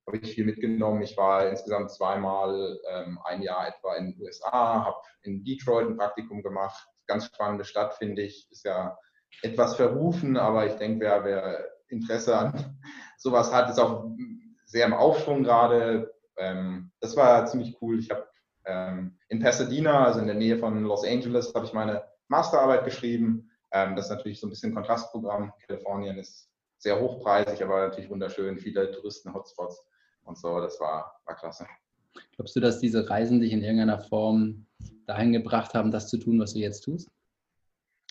habe 0.06 0.18
ich 0.18 0.34
viel 0.34 0.44
mitgenommen. 0.44 1.02
Ich 1.02 1.16
war 1.16 1.48
insgesamt 1.48 1.90
zweimal 1.90 2.78
ähm, 2.90 3.18
ein 3.24 3.42
Jahr 3.42 3.68
etwa 3.68 3.96
in 3.96 4.12
den 4.12 4.20
USA, 4.20 4.84
habe 4.84 4.96
in 5.22 5.44
Detroit 5.44 5.88
ein 5.88 5.96
Praktikum 5.96 6.42
gemacht. 6.42 6.86
Ganz 7.06 7.26
spannende 7.26 7.64
Stadt, 7.64 7.94
finde 7.94 8.22
ich. 8.22 8.48
Ist 8.50 8.64
ja 8.64 8.96
etwas 9.42 9.76
verrufen, 9.76 10.36
aber 10.36 10.66
ich 10.66 10.74
denke, 10.74 11.00
wer, 11.00 11.24
wer 11.24 11.68
Interesse 11.88 12.36
an 12.36 12.80
sowas 13.18 13.52
hat, 13.52 13.68
ist 13.68 13.78
auch 13.78 14.10
sehr 14.64 14.86
im 14.86 14.94
Aufschwung 14.94 15.42
gerade. 15.42 16.14
Ähm, 16.36 16.92
das 17.00 17.16
war 17.16 17.46
ziemlich 17.46 17.76
cool. 17.80 17.98
Ich 17.98 18.10
habe 18.10 18.26
ähm, 18.64 19.18
in 19.28 19.40
Pasadena, 19.40 20.04
also 20.04 20.20
in 20.20 20.26
der 20.26 20.36
Nähe 20.36 20.58
von 20.58 20.82
Los 20.82 21.04
Angeles, 21.04 21.52
habe 21.54 21.66
ich 21.66 21.72
meine 21.72 22.04
Masterarbeit 22.30 22.84
geschrieben. 22.84 23.50
Ähm, 23.72 23.96
das 23.96 24.06
ist 24.06 24.10
natürlich 24.10 24.40
so 24.40 24.46
ein 24.46 24.50
bisschen 24.50 24.74
Kontrastprogramm. 24.74 25.52
Kalifornien 25.66 26.16
ist 26.16 26.48
sehr 26.78 26.98
hochpreisig, 26.98 27.62
aber 27.62 27.88
natürlich 27.88 28.08
wunderschön, 28.08 28.58
viele 28.58 28.90
Touristen-Hotspots 28.92 29.84
und 30.24 30.38
so. 30.38 30.60
Das 30.60 30.80
war, 30.80 31.20
war 31.26 31.36
klasse. 31.36 31.66
Glaubst 32.36 32.56
du, 32.56 32.60
dass 32.60 32.78
diese 32.78 33.08
Reisen 33.08 33.40
dich 33.40 33.52
in 33.52 33.62
irgendeiner 33.62 34.00
Form 34.00 34.66
dahin 35.06 35.32
gebracht 35.32 35.74
haben, 35.74 35.90
das 35.90 36.08
zu 36.08 36.18
tun, 36.18 36.40
was 36.40 36.54
du 36.54 36.60
jetzt 36.60 36.82
tust? 36.82 37.10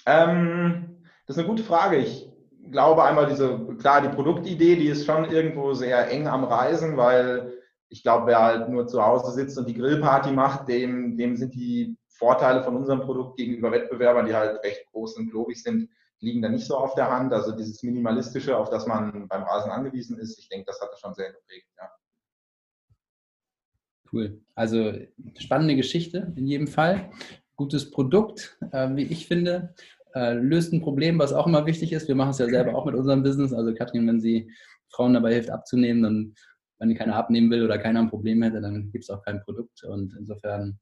Ähm, 0.06 1.04
das 1.26 1.36
ist 1.36 1.40
eine 1.40 1.50
gute 1.50 1.64
Frage. 1.64 1.98
Ich 1.98 2.30
glaube 2.72 3.04
einmal 3.04 3.28
diese, 3.28 3.58
klar, 3.78 4.02
die 4.02 4.16
Produktidee, 4.16 4.76
die 4.76 4.88
ist 4.88 5.06
schon 5.06 5.26
irgendwo 5.32 5.74
sehr 5.74 6.10
eng 6.12 6.28
am 6.28 6.44
Reisen, 6.44 6.98
weil 6.98 7.54
ich 7.90 8.04
glaube, 8.04 8.28
wer 8.28 8.42
halt 8.42 8.70
nur 8.70 8.86
zu 8.88 9.04
Hause 9.04 9.32
sitzt 9.32 9.58
und 9.58 9.68
die 9.68 9.74
Grillparty 9.74 10.32
macht, 10.32 10.68
dem, 10.68 11.18
dem 11.18 11.36
sind 11.36 11.56
die 11.56 11.98
Vorteile 12.20 12.64
von 12.64 12.76
unserem 12.76 13.02
Produkt 13.02 13.38
gegenüber 13.38 13.72
Wettbewerbern, 13.72 14.26
die 14.28 14.36
halt 14.36 14.64
recht 14.64 14.86
groß 14.92 15.18
und 15.18 15.32
globig 15.32 15.64
sind, 15.64 15.90
liegen 16.20 16.42
da 16.42 16.50
nicht 16.50 16.66
so 16.66 16.78
auf 16.78 16.94
der 16.96 17.10
Hand. 17.10 17.34
Also 17.34 17.54
dieses 17.56 17.82
Minimalistische, 17.82 18.56
auf 18.56 18.70
das 18.70 18.86
man 18.86 19.28
beim 19.28 19.44
Reisen 19.44 19.72
angewiesen 19.72 20.20
ist, 20.20 20.38
ich 20.38 20.50
denke, 20.50 20.66
das 20.68 20.80
hat 20.82 20.90
er 20.92 20.98
schon 20.98 21.14
sehr 21.16 21.32
geprägt, 21.32 21.68
ja. 21.78 21.90
Cool. 24.12 24.42
Also 24.56 24.94
spannende 25.38 25.76
Geschichte 25.76 26.34
in 26.36 26.46
jedem 26.46 26.68
Fall. 26.68 27.12
Gutes 27.56 27.90
Produkt, 27.90 28.58
äh, 28.72 28.90
wie 28.96 29.04
ich 29.04 29.28
finde 29.28 29.74
äh, 30.16 30.34
löst 30.34 30.74
ein 30.74 30.82
Problem, 30.82 31.20
was 31.20 31.34
auch 31.34 31.48
immer 31.48 31.66
wichtig 31.66 31.94
ist. 31.94 32.08
Wir 32.08 32.16
machen 32.16 32.32
es 32.32 32.40
ja 32.40 32.48
selber 32.48 32.76
auch 32.76 32.86
mit 32.86 32.96
unserem 32.96 33.24
Business. 33.24 33.54
Also 33.54 33.74
Katrin, 33.74 34.08
wenn 34.08 34.20
sie 34.20 34.52
Frauen 34.90 35.14
dabei 35.14 35.34
hilft 35.34 35.50
abzunehmen, 35.50 36.04
dann, 36.04 36.36
wenn 36.80 36.96
keiner 36.96 37.16
abnehmen 37.16 37.52
will 37.52 37.64
oder 37.64 37.78
keiner 37.78 38.00
ein 38.00 38.10
Problem 38.10 38.42
hätte, 38.42 38.62
dann 38.62 38.92
gibt 38.92 39.04
es 39.04 39.10
auch 39.10 39.24
kein 39.24 39.42
Produkt. 39.42 39.84
Und 39.84 40.16
insofern, 40.18 40.80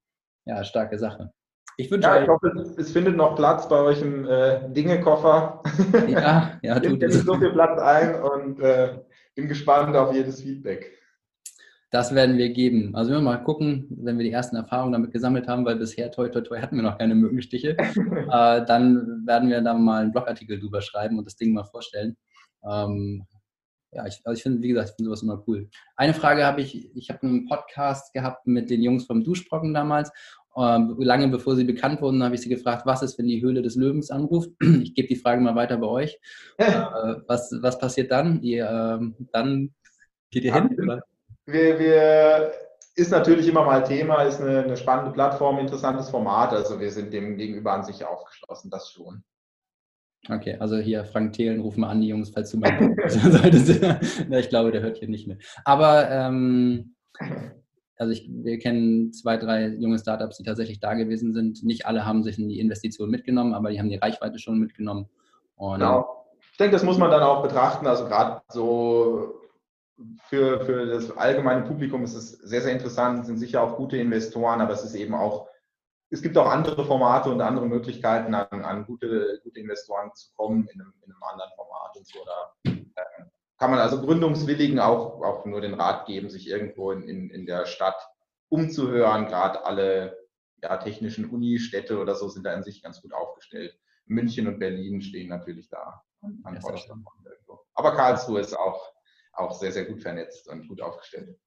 ja, 0.48 0.64
starke 0.64 0.98
Sache. 0.98 1.32
Ich 1.80 1.92
wünsche 1.92 2.08
ja, 2.08 2.24
ich 2.24 2.28
hoffe, 2.28 2.48
es, 2.78 2.92
findet 2.92 3.16
noch 3.16 3.36
Platz 3.36 3.70
bei 3.70 3.80
euch 3.80 4.02
im 4.02 4.28
äh, 4.28 4.68
Dinge-Koffer. 4.70 5.62
Ja, 6.08 6.58
ja, 6.64 6.80
tut 6.80 7.04
es. 7.04 7.24
so 7.24 7.36
viel 7.36 7.52
Platz 7.52 7.80
ein 7.80 8.16
und 8.20 8.60
äh, 8.60 8.98
bin 9.36 9.48
gespannt 9.48 9.96
auf 9.96 10.12
jedes 10.12 10.42
Feedback. 10.42 10.92
Das 11.92 12.16
werden 12.16 12.38
wir 12.38 12.50
geben. 12.50 12.96
Also 12.96 13.12
wir 13.12 13.22
mal 13.22 13.38
gucken, 13.38 13.88
wenn 13.90 14.18
wir 14.18 14.26
die 14.26 14.32
ersten 14.32 14.56
Erfahrungen 14.56 14.92
damit 14.92 15.12
gesammelt 15.12 15.48
haben, 15.48 15.66
weil 15.66 15.78
bisher 15.78 16.12
toi 16.12 16.28
toi 16.30 16.42
toi 16.42 16.60
hatten 16.60 16.76
wir 16.78 16.84
noch 16.84 16.98
keine 16.98 17.16
Mückenstiche. 17.16 17.78
äh, 17.78 18.66
dann 18.66 19.24
werden 19.26 19.50
wir 19.50 19.62
da 19.62 19.76
mal 19.76 20.02
einen 20.02 20.12
Blogartikel 20.12 20.60
drüber 20.60 20.82
schreiben 20.82 21.20
und 21.20 21.26
das 21.26 21.36
Ding 21.36 21.54
mal 21.54 21.64
vorstellen. 21.64 22.18
Ähm, 22.68 23.24
ja, 23.92 24.06
ich, 24.06 24.22
also 24.24 24.38
ich 24.38 24.44
finde, 24.44 24.62
wie 24.62 24.70
gesagt, 24.70 24.90
ich 24.90 24.96
finde 24.96 25.10
sowas 25.10 25.24
immer 25.24 25.44
cool. 25.48 25.70
Eine 25.96 26.14
Frage 26.14 26.46
habe 26.46 26.62
ich, 26.62 26.96
ich 26.96 27.10
habe 27.10 27.24
einen 27.24 27.48
Podcast 27.48 28.14
gehabt 28.14 28.46
mit 28.46 28.70
den 28.70 28.82
Jungs 28.82 29.06
vom 29.06 29.24
Duschbrocken 29.24 29.74
damals. 29.74 30.12
Ähm, 30.58 30.96
lange 31.00 31.28
bevor 31.28 31.56
sie 31.56 31.64
bekannt 31.64 32.02
wurden, 32.02 32.24
habe 32.24 32.36
ich 32.36 32.42
sie 32.42 32.50
gefragt, 32.50 32.86
was 32.86 33.04
ist, 33.04 33.18
wenn 33.18 33.28
die 33.28 33.42
Höhle 33.42 33.62
des 33.62 33.76
Löwens 33.76 34.10
anruft? 34.10 34.50
Ich 34.84 34.96
gebe 34.96 35.08
die 35.08 35.16
Frage 35.16 35.42
mal 35.42 35.56
weiter 35.56 35.78
bei 35.78 35.88
euch. 35.88 36.20
äh, 36.58 37.16
was, 37.28 37.56
was 37.62 37.78
passiert 37.78 38.12
dann? 38.12 38.42
Ihr, 38.42 38.66
äh, 38.66 39.26
dann 39.32 39.74
geht 40.32 40.44
ihr 40.44 40.54
hin? 40.54 40.76
Oder? 40.82 41.04
wir, 41.46 41.80
wir 41.80 42.52
ist 42.96 43.12
natürlich 43.12 43.48
immer 43.48 43.64
mal 43.64 43.84
Thema, 43.84 44.24
ist 44.24 44.42
eine, 44.42 44.64
eine, 44.64 44.76
spannende 44.76 45.12
Plattform, 45.12 45.60
interessantes 45.60 46.10
Format. 46.10 46.52
Also 46.52 46.80
wir 46.80 46.92
sind 46.92 47.14
dem 47.14 47.38
gegenüber 47.38 47.74
an 47.74 47.84
sich 47.84 48.04
aufgeschlossen, 48.04 48.72
das 48.72 48.90
schon. 48.90 49.24
Okay, 50.30 50.58
also 50.60 50.78
hier 50.78 51.06
Frank 51.06 51.34
Thelen, 51.34 51.62
ruf 51.62 51.78
mal 51.78 51.90
an, 51.90 52.02
die 52.02 52.08
Jungs, 52.10 52.32
falls 52.32 52.52
du 52.52 52.58
mal 52.58 52.96
solltest. 53.08 53.70
ich 54.30 54.50
glaube, 54.50 54.72
der 54.72 54.82
hört 54.82 54.98
hier 54.98 55.08
nicht 55.08 55.28
mehr. 55.28 55.38
Aber 55.64 56.10
ähm, 56.12 56.96
also 57.98 58.12
ich, 58.14 58.30
wir 58.30 58.60
kennen 58.60 59.14
zwei, 59.14 59.38
drei 59.38 59.68
junge 59.68 59.98
Startups, 59.98 60.38
die 60.38 60.44
tatsächlich 60.44 60.80
da 60.80 60.94
gewesen 60.94 61.34
sind. 61.34 61.64
Nicht 61.64 61.86
alle 61.86 62.06
haben 62.06 62.24
sich 62.24 62.38
in 62.38 62.50
die 62.50 62.60
Investition 62.60 63.10
mitgenommen, 63.10 63.54
aber 63.54 63.72
die 63.72 63.80
haben 63.80 63.90
die 63.90 63.96
Reichweite 63.96 64.40
schon 64.40 64.60
mitgenommen. 64.60 65.08
Und 65.56 65.80
genau. 65.80 66.26
Ich 66.52 66.58
denke, 66.58 66.74
das 66.74 66.84
muss 66.84 66.98
man 66.98 67.12
dann 67.12 67.24
auch 67.24 67.42
betrachten. 67.42 67.88
Also 67.88 68.06
gerade 68.06 68.42
so 68.50 69.36
für, 70.28 70.66
für 70.66 70.86
das 70.86 71.16
allgemeine 71.18 71.64
Publikum 71.64 72.04
ist 72.04 72.16
es 72.16 72.32
sehr, 72.32 72.62
sehr 72.62 72.74
interessant, 72.74 73.26
sind 73.26 73.38
sicher 73.38 73.64
auch 73.64 73.78
gute 73.78 73.98
Investoren, 73.98 74.62
aber 74.62 74.74
es 74.74 74.84
ist 74.84 74.96
eben 74.96 75.16
auch, 75.16 75.48
es 76.10 76.22
gibt 76.22 76.38
auch 76.38 76.48
andere 76.48 76.86
Formate 76.86 77.30
und 77.30 77.42
andere 77.42 77.68
Möglichkeiten, 77.68 78.34
an, 78.34 78.64
an 78.64 78.86
gute, 78.86 79.40
gute 79.44 79.60
Investoren 79.60 80.14
zu 80.16 80.34
kommen 80.36 80.68
in 80.68 80.82
einem, 80.82 80.94
in 81.06 81.12
einem 81.12 81.24
anderen 81.24 81.52
Format 81.56 81.98
und 81.98 82.08
so. 82.08 82.20
Da 82.26 82.72
äh, 82.72 83.26
kann 83.58 83.72
man 83.72 83.80
also 83.80 84.02
Gründungswilligen 84.02 84.80
auch, 84.80 85.22
auch 85.22 85.46
nur 85.46 85.62
den 85.62 85.74
Rat 85.74 86.06
geben, 86.06 86.30
sich 86.30 86.48
irgendwo 86.48 86.92
in, 86.92 87.04
in, 87.04 87.30
in 87.30 87.46
der 87.46 87.66
Stadt 87.66 87.98
umzuhören. 88.50 89.28
Gerade 89.28 89.66
alle 89.66 90.18
ja, 90.62 90.78
technischen 90.78 91.30
Unistädte 91.30 92.00
oder 92.00 92.16
so 92.16 92.30
sind 92.30 92.46
da 92.46 92.54
in 92.54 92.64
sich 92.64 92.82
ganz 92.82 93.02
gut 93.02 93.14
aufgestellt. 93.14 93.78
München 94.06 94.48
und 94.48 94.60
Berlin 94.60 95.02
stehen 95.02 95.30
natürlich 95.30 95.70
da 95.70 96.04
an, 96.22 96.40
an 96.44 96.60
Aber 97.74 97.96
Karlsruhe 97.96 98.40
ist 98.40 98.58
auch 98.58 98.98
auch 99.38 99.54
sehr, 99.54 99.72
sehr 99.72 99.86
gut 99.86 100.02
vernetzt 100.02 100.48
und 100.50 100.68
gut 100.68 100.82
aufgestellt. 100.82 101.40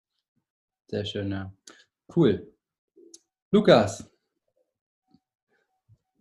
Sehr 0.86 1.04
schön, 1.04 1.30
ja. 1.30 1.52
Cool. 2.14 2.52
Lukas, 3.50 4.10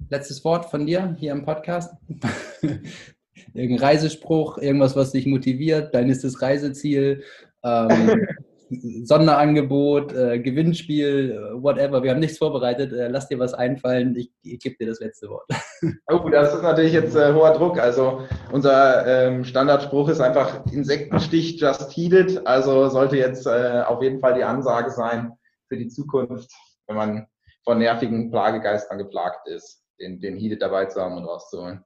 letztes 0.10 0.44
Wort 0.44 0.66
von 0.66 0.86
dir 0.86 1.16
hier 1.20 1.32
im 1.32 1.46
Podcast. 1.46 1.94
Irgendein 3.54 3.88
Reisespruch, 3.88 4.58
irgendwas, 4.58 4.96
was 4.96 5.12
dich 5.12 5.26
motiviert, 5.26 5.96
dein 5.96 6.08
nächstes 6.08 6.42
Reiseziel, 6.42 7.24
ähm, 7.64 8.28
Sonderangebot, 9.04 10.14
äh, 10.14 10.40
Gewinnspiel, 10.40 11.32
äh, 11.32 11.64
whatever. 11.64 12.04
Wir 12.04 12.12
haben 12.12 12.20
nichts 12.20 12.38
vorbereitet. 12.38 12.94
Äh, 12.94 13.08
lass 13.08 13.28
dir 13.28 13.40
was 13.40 13.54
einfallen. 13.54 14.16
Ich, 14.16 14.32
ich 14.44 14.60
gebe 14.60 14.76
dir 14.78 14.88
das 14.88 15.00
letzte 15.00 15.30
Wort. 15.30 15.50
Oh, 16.12 16.30
das 16.30 16.54
ist 16.54 16.62
natürlich 16.62 16.94
jetzt 16.94 17.16
äh, 17.16 17.34
hoher 17.34 17.54
Druck. 17.54 17.80
Also 17.80 18.28
unser 18.52 19.08
ähm, 19.08 19.44
Standardspruch 19.44 20.10
ist 20.10 20.20
einfach 20.20 20.66
Insektenstich 20.72 21.60
just 21.60 21.92
heated. 21.92 22.46
Also 22.46 22.90
sollte 22.90 23.18
jetzt 23.18 23.48
äh, 23.48 23.84
auf 23.88 24.04
jeden 24.04 24.20
Fall 24.20 24.36
die 24.36 24.44
Ansage 24.44 24.92
sein 24.92 25.32
für 25.68 25.78
die 25.78 25.88
Zukunft, 25.88 26.52
wenn 26.88 26.98
man 26.98 27.28
von 27.64 27.80
nervigen 27.80 28.30
Plagegeistern 28.30 28.98
geplagt 28.98 29.48
ist, 29.48 29.84
den, 30.00 30.20
den 30.20 30.36
Heated 30.36 30.62
dabei 30.62 30.86
zu 30.86 31.02
haben 31.02 31.18
und 31.18 31.26
rauszuholen. 31.26 31.84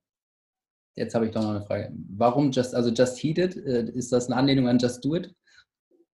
Jetzt 0.95 1.15
habe 1.15 1.26
ich 1.26 1.32
doch 1.32 1.41
noch 1.41 1.49
eine 1.52 1.62
Frage. 1.62 1.91
Warum 2.15 2.52
just, 2.52 2.76
also 2.76 2.89
just 2.91 3.17
heated? 3.17 3.58
Äh, 3.58 3.89
ist 3.91 4.12
das 4.12 4.28
eine 4.28 4.36
Anlehnung 4.36 4.67
an 4.67 4.78
just 4.78 5.04
do 5.04 5.15
it? 5.15 5.34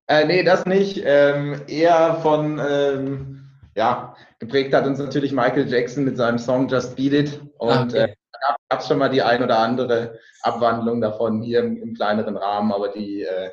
Äh, 0.07 0.25
nee, 0.25 0.43
das 0.43 0.65
nicht. 0.65 1.01
Ähm, 1.05 1.61
eher 1.67 2.15
von, 2.21 2.59
ähm, 2.59 3.49
ja, 3.75 4.15
geprägt 4.39 4.73
hat 4.73 4.87
uns 4.87 4.99
natürlich 4.99 5.33
Michael 5.33 5.67
Jackson 5.67 6.05
mit 6.05 6.17
seinem 6.17 6.39
Song 6.39 6.67
Just 6.67 6.95
Beat 6.95 7.13
It. 7.13 7.41
Und 7.57 7.69
ah, 7.69 7.83
okay. 7.83 7.97
äh, 7.97 8.15
da 8.31 8.55
gab 8.69 8.79
es 8.79 8.87
schon 8.87 8.97
mal 8.97 9.09
die 9.09 9.21
ein 9.21 9.43
oder 9.43 9.59
andere 9.59 10.17
Abwandlung 10.41 11.01
davon 11.01 11.41
hier 11.41 11.59
im, 11.59 11.77
im 11.77 11.93
kleineren 11.93 12.37
Rahmen, 12.37 12.71
aber 12.71 12.89
die 12.89 13.23
äh, 13.23 13.51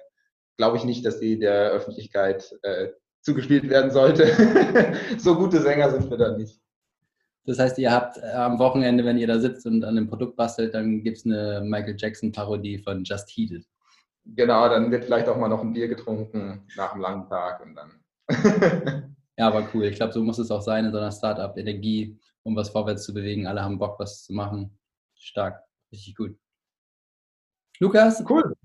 glaube 0.56 0.76
ich 0.76 0.84
nicht, 0.84 1.04
dass 1.04 1.18
die 1.18 1.38
der 1.38 1.70
Öffentlichkeit 1.70 2.54
äh, 2.62 2.88
zugespielt 3.20 3.68
werden 3.68 3.90
sollte. 3.90 4.28
so 5.18 5.34
gute 5.34 5.60
Sänger 5.60 5.90
sind 5.90 6.08
wir 6.08 6.16
da 6.16 6.36
nicht. 6.36 6.60
Das 7.46 7.60
heißt, 7.60 7.78
ihr 7.78 7.92
habt 7.92 8.18
äh, 8.18 8.32
am 8.32 8.58
Wochenende, 8.58 9.04
wenn 9.04 9.18
ihr 9.18 9.28
da 9.28 9.38
sitzt 9.38 9.66
und 9.66 9.84
an 9.84 9.96
einem 9.96 10.08
Produkt 10.08 10.36
bastelt, 10.36 10.74
dann 10.74 11.02
gibt 11.02 11.18
es 11.18 11.24
eine 11.24 11.62
Michael 11.64 11.96
Jackson-Parodie 11.96 12.78
von 12.78 13.04
Just 13.04 13.30
Heated. 13.30 13.64
Genau, 14.24 14.68
dann 14.68 14.90
wird 14.90 15.04
vielleicht 15.04 15.28
auch 15.28 15.36
mal 15.36 15.48
noch 15.48 15.62
ein 15.62 15.72
Bier 15.72 15.86
getrunken 15.86 16.66
nach 16.76 16.92
einem 16.92 17.02
langen 17.02 17.28
Tag 17.28 17.64
und 17.64 17.76
dann. 17.76 18.00
ja, 19.38 19.46
aber 19.46 19.68
cool. 19.72 19.84
Ich 19.84 19.96
glaube, 19.96 20.12
so 20.12 20.22
muss 20.22 20.38
es 20.38 20.50
auch 20.50 20.62
sein 20.62 20.84
in 20.84 20.92
so 20.92 20.98
einer 20.98 21.12
Startup. 21.12 21.56
Energie, 21.56 22.18
um 22.42 22.56
was 22.56 22.70
vorwärts 22.70 23.04
zu 23.04 23.14
bewegen. 23.14 23.46
Alle 23.46 23.62
haben 23.62 23.78
Bock, 23.78 24.00
was 24.00 24.24
zu 24.24 24.32
machen. 24.32 24.76
Stark. 25.14 25.62
Richtig 25.92 26.16
gut. 26.16 26.36
Lukas, 27.78 28.24
cool. 28.28 28.56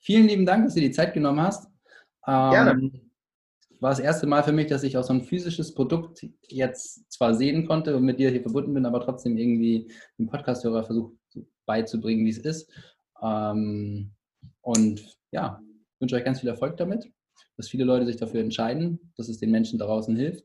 Vielen 0.00 0.26
lieben 0.26 0.44
Dank, 0.44 0.66
dass 0.66 0.74
du 0.74 0.80
dir 0.80 0.88
die 0.88 0.94
Zeit 0.94 1.14
genommen 1.14 1.40
hast. 1.40 1.66
Ähm, 2.26 2.50
Gerne. 2.50 3.07
War 3.80 3.90
das 3.90 4.00
erste 4.00 4.26
Mal 4.26 4.42
für 4.42 4.52
mich, 4.52 4.66
dass 4.66 4.82
ich 4.82 4.96
auch 4.96 5.04
so 5.04 5.12
ein 5.12 5.22
physisches 5.22 5.74
Produkt 5.74 6.26
jetzt 6.48 7.10
zwar 7.12 7.34
sehen 7.34 7.66
konnte 7.66 7.96
und 7.96 8.04
mit 8.04 8.18
dir 8.18 8.30
hier 8.30 8.42
verbunden 8.42 8.74
bin, 8.74 8.86
aber 8.86 9.00
trotzdem 9.00 9.36
irgendwie 9.36 9.90
dem 10.18 10.26
Podcast-Hörer 10.26 10.84
versucht 10.84 11.14
beizubringen, 11.66 12.24
wie 12.24 12.30
es 12.30 12.38
ist. 12.38 12.70
Ähm, 13.22 14.12
und 14.62 15.16
ja, 15.30 15.60
wünsche 16.00 16.16
euch 16.16 16.24
ganz 16.24 16.40
viel 16.40 16.48
Erfolg 16.48 16.76
damit, 16.76 17.08
dass 17.56 17.68
viele 17.68 17.84
Leute 17.84 18.06
sich 18.06 18.16
dafür 18.16 18.40
entscheiden, 18.40 19.12
dass 19.16 19.28
es 19.28 19.38
den 19.38 19.50
Menschen 19.50 19.78
draußen 19.78 20.16
hilft 20.16 20.44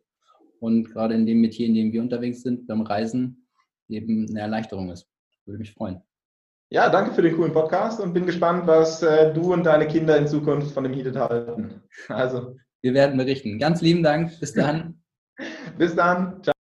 und 0.60 0.91
gerade 0.91 1.15
in 1.15 1.26
dem 1.26 1.41
Metier, 1.41 1.67
in 1.67 1.74
dem 1.74 1.91
wir 1.91 2.02
unterwegs 2.02 2.41
sind, 2.41 2.67
beim 2.67 2.82
Reisen 2.82 3.48
eben 3.89 4.28
eine 4.30 4.41
Erleichterung 4.41 4.91
ist. 4.91 5.08
Würde 5.46 5.60
mich 5.60 5.74
freuen. 5.74 6.02
Ja, 6.69 6.89
danke 6.89 7.13
für 7.13 7.22
den 7.22 7.36
coolen 7.36 7.54
Podcast 7.54 8.00
und 8.00 8.13
bin 8.13 8.26
gespannt, 8.26 8.65
was 8.65 9.04
äh, 9.04 9.34
du 9.34 9.54
und 9.54 9.63
deine 9.63 9.88
Kinder 9.88 10.17
in 10.17 10.28
Zukunft 10.28 10.72
von 10.72 10.84
dem 10.84 10.93
Heated 10.93 11.15
halten. 11.17 11.84
Also. 12.08 12.56
Wir 12.84 12.93
werden 12.93 13.15
berichten. 13.17 13.60
Ganz 13.60 13.82
lieben 13.82 14.04
Dank. 14.04 14.38
Bis 14.41 14.54
dann. 14.54 15.02
Bis 15.78 15.96
dann. 15.96 16.43
Ciao. 16.43 16.52